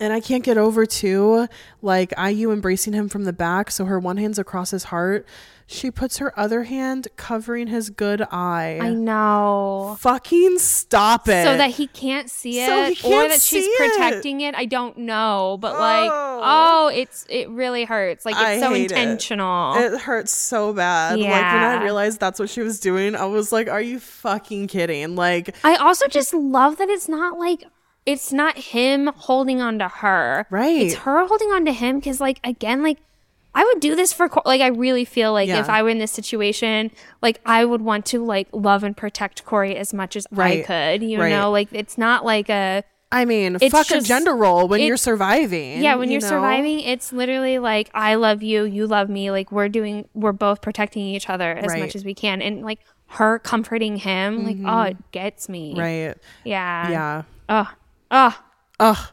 [0.00, 1.48] And I can't get over too,
[1.82, 3.70] like IU embracing him from the back.
[3.70, 5.26] So her one hand's across his heart.
[5.70, 8.78] She puts her other hand covering his good eye.
[8.80, 9.96] I know.
[10.00, 11.44] Fucking stop it.
[11.44, 13.92] So that he can't see it, So he or can't that she's see it.
[13.92, 14.54] protecting it.
[14.54, 16.40] I don't know, but like, Oh.
[16.42, 18.24] oh, it's it really hurts.
[18.24, 18.96] Like it's I so hate it.
[18.96, 19.74] intentional.
[19.76, 21.18] It hurts so bad.
[21.18, 24.68] Like when I realized that's what she was doing, I was like, "Are you fucking
[24.68, 27.64] kidding?" Like, I also just love that it's not like
[28.12, 30.46] it's not him holding on to her.
[30.50, 30.82] Right.
[30.82, 32.98] It's her holding on to him because, like, again, like
[33.54, 35.60] I would do this for like I really feel like Yeah.
[35.60, 36.90] if I were in this situation,
[37.22, 40.60] like I would want to like love and protect Corey as much as Right.
[40.60, 41.02] I could.
[41.02, 41.30] You Right.
[41.30, 44.80] know, like it's not like a I mean, It's fuck a just- gender role when
[44.80, 45.82] it- you're surviving.
[45.82, 46.28] yeah when you you're know?
[46.28, 50.60] surviving it's literally like i love you you love me like we're doing we're both
[50.60, 51.80] protecting each other as Right.
[51.80, 52.80] much as we can and like
[53.18, 54.90] her comforting him like oh mm-hmm.
[54.90, 56.14] it gets me Right.
[56.44, 57.22] yeah Yeah.
[57.48, 57.70] oh
[58.10, 58.36] oh
[58.80, 58.96] Ugh.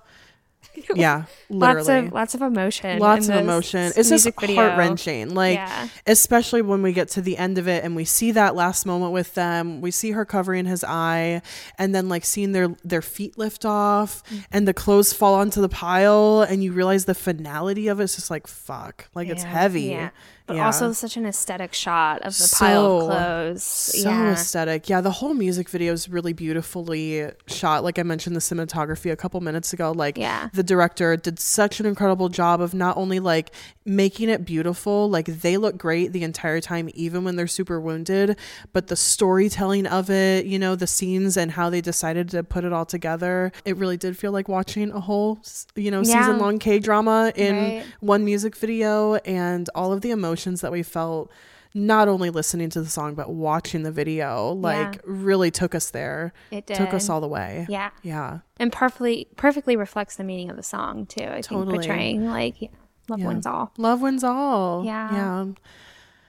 [0.93, 1.23] Yeah.
[1.49, 1.77] Literally.
[1.77, 5.87] lots of lots of emotion lots of emotion it's just heart wrenching like Yeah.
[6.05, 9.13] especially when we get to the end of it and we see that last moment
[9.13, 11.41] with them we see her covering his eye
[11.79, 14.37] and then like seeing their their feet lift off Mm-hmm.
[14.51, 18.29] and the clothes fall onto the pile and you realize the finality of it's just
[18.29, 20.09] like fuck like it's heavy yeah
[20.47, 20.65] but Yeah.
[20.67, 25.09] also such an aesthetic shot of the pile of clothes so yeah aesthetic yeah the
[25.11, 29.73] whole music video is really beautifully shot like i mentioned the cinematography a couple minutes
[29.73, 30.49] ago like Yeah.
[30.53, 33.51] the director did such an incredible job of not only like
[33.85, 38.37] making it beautiful like they look great the entire time even when they're super wounded
[38.73, 42.63] but the storytelling of it you know the scenes and how they decided to put
[42.63, 45.39] it all together it really did feel like watching a whole
[45.75, 46.21] you know Yeah.
[46.21, 47.85] season long k drama in Right.
[47.99, 51.31] one music video and all of the emotions that we felt
[51.73, 55.01] not only listening to the song but watching the video like Yeah.
[55.03, 59.75] really took us there It took us all the way yeah yeah and perfectly perfectly
[59.75, 61.65] reflects the meaning of the song too i Totally.
[61.65, 62.69] think portraying like yeah,
[63.09, 63.27] love Yeah.
[63.27, 65.11] wins all love wins all Yeah.
[65.11, 65.45] yeah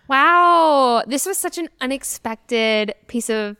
[0.08, 3.56] Wow, this was such an unexpected piece of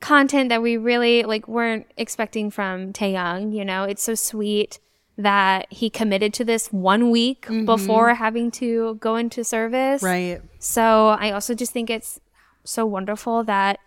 [0.00, 3.54] content that we really like weren't expecting from Taehyung.
[3.54, 4.78] You know, it's so sweet
[5.18, 7.64] that he committed to this one week mm-hmm.
[7.64, 10.02] before having to go into service.
[10.02, 10.42] right.
[10.58, 12.20] So I also just think it's
[12.64, 13.78] so wonderful that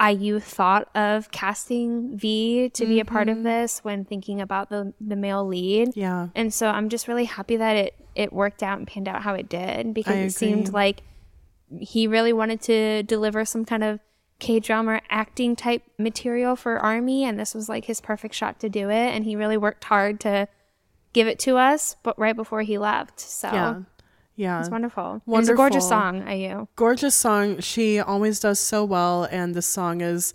[0.00, 3.44] IU thought of casting V to be a part of mm-hmm.
[3.44, 5.90] this when thinking about the the male lead.
[5.96, 6.28] yeah.
[6.34, 9.34] And so I'm just really happy that it it worked out and panned out how
[9.34, 11.02] it did because it seemed like
[11.80, 14.00] he really wanted to deliver some kind of
[14.38, 18.68] K drama acting type material for Army and this was like his perfect shot to
[18.68, 19.14] do it.
[19.14, 20.46] And he really worked hard to
[21.12, 23.20] give it to us but right before he left.
[23.20, 23.80] So yeah
[24.36, 25.22] yeah it's wonderful.
[25.26, 26.22] It's a gorgeous Wonderful.
[26.26, 26.66] song, IU.
[26.76, 30.32] gorgeous song she always does so well and the song is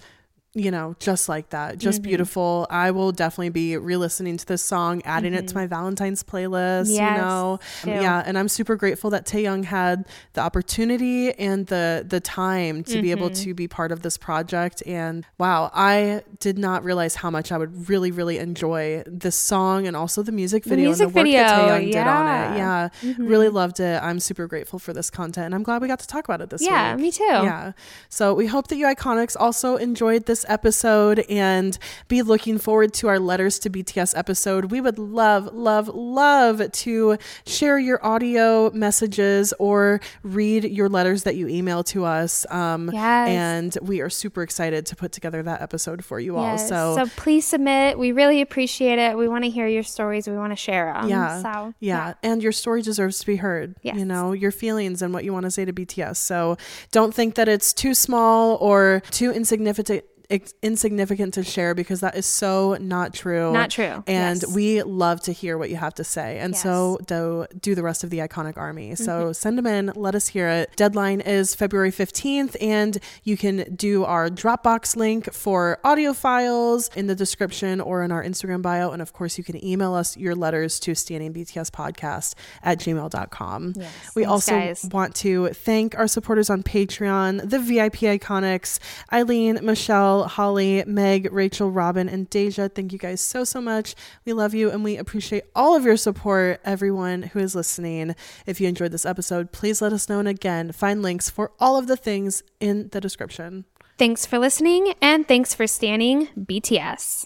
[0.56, 2.10] you know just like that just Mm-hmm.
[2.10, 6.92] beautiful i will definitely be re-listening to this song adding it to my valentine's playlist
[6.92, 7.18] you Mm-hmm.
[7.18, 7.90] Know too.
[7.90, 13.02] yeah and i'm super grateful that taehyung had the opportunity and the the time to
[13.02, 13.44] be able Mm-hmm.
[13.44, 17.58] to be part of this project and wow i did not realize how much i
[17.58, 21.26] would really really enjoy this song and also the music video music and the work
[21.26, 22.90] video, that taehyung did on it yeah.
[23.04, 26.00] yeah really loved it i'm super grateful for this content and i'm glad we got
[26.00, 27.24] to talk about it this Yeah, week me too.
[27.24, 27.72] yeah.
[28.10, 31.78] So we hope that you iconics also enjoyed this episode and
[32.08, 34.66] be looking forward to our letters to BTS episode.
[34.72, 41.36] We would love, love, love to share your audio messages or read your letters that
[41.36, 42.46] you email to us.
[42.50, 43.30] Um, Yes.
[43.30, 46.58] And we are super excited to put together that episode for you all.
[46.58, 47.98] So, so please submit.
[47.98, 49.18] We really appreciate it.
[49.18, 50.28] We want to hear your stories.
[50.28, 51.10] We want to share them.
[51.10, 53.76] yeah, So yeah, and your story deserves to be heard.
[53.82, 56.18] You know your feelings and what you want to say to BTS.
[56.18, 56.58] So
[56.92, 60.04] don't think that it's too small or too insignificant.
[60.30, 63.52] Ex- Insignificant to share because that is so not true.
[63.52, 64.04] Not true.
[64.08, 64.48] And Yes.
[64.54, 66.40] we love to hear what you have to say.
[66.40, 68.96] And so do do the rest of the iconic army.
[68.96, 69.32] So Mm-hmm.
[69.34, 69.92] send them in.
[69.96, 70.76] Let us hear it.
[70.76, 72.56] Deadline is February 15th.
[72.62, 78.12] And you can do our Dropbox link for audio files in the description or in
[78.12, 78.92] our Instagram bio.
[78.92, 83.74] And of course, you can email us your letters to stanningbtspodcast at gmail.com.
[83.76, 83.92] Yes.
[84.16, 84.90] We Thanks, also guys.
[84.92, 88.80] want to thank our supporters on Patreon, the VIP Iconics,
[89.12, 92.70] Eileen, Michelle, Michelle, Holly, Meg, Rachel, Robin, and Deja.
[92.70, 93.96] Thank you guys so, so much.
[94.26, 98.16] We love you and we appreciate all of your support, everyone who is listening.
[98.46, 100.20] If you enjoyed this episode, please let us know.
[100.20, 103.66] And again, find links for all of the things in the description.
[103.98, 107.26] Thanks for listening and thanks for stanning BTS.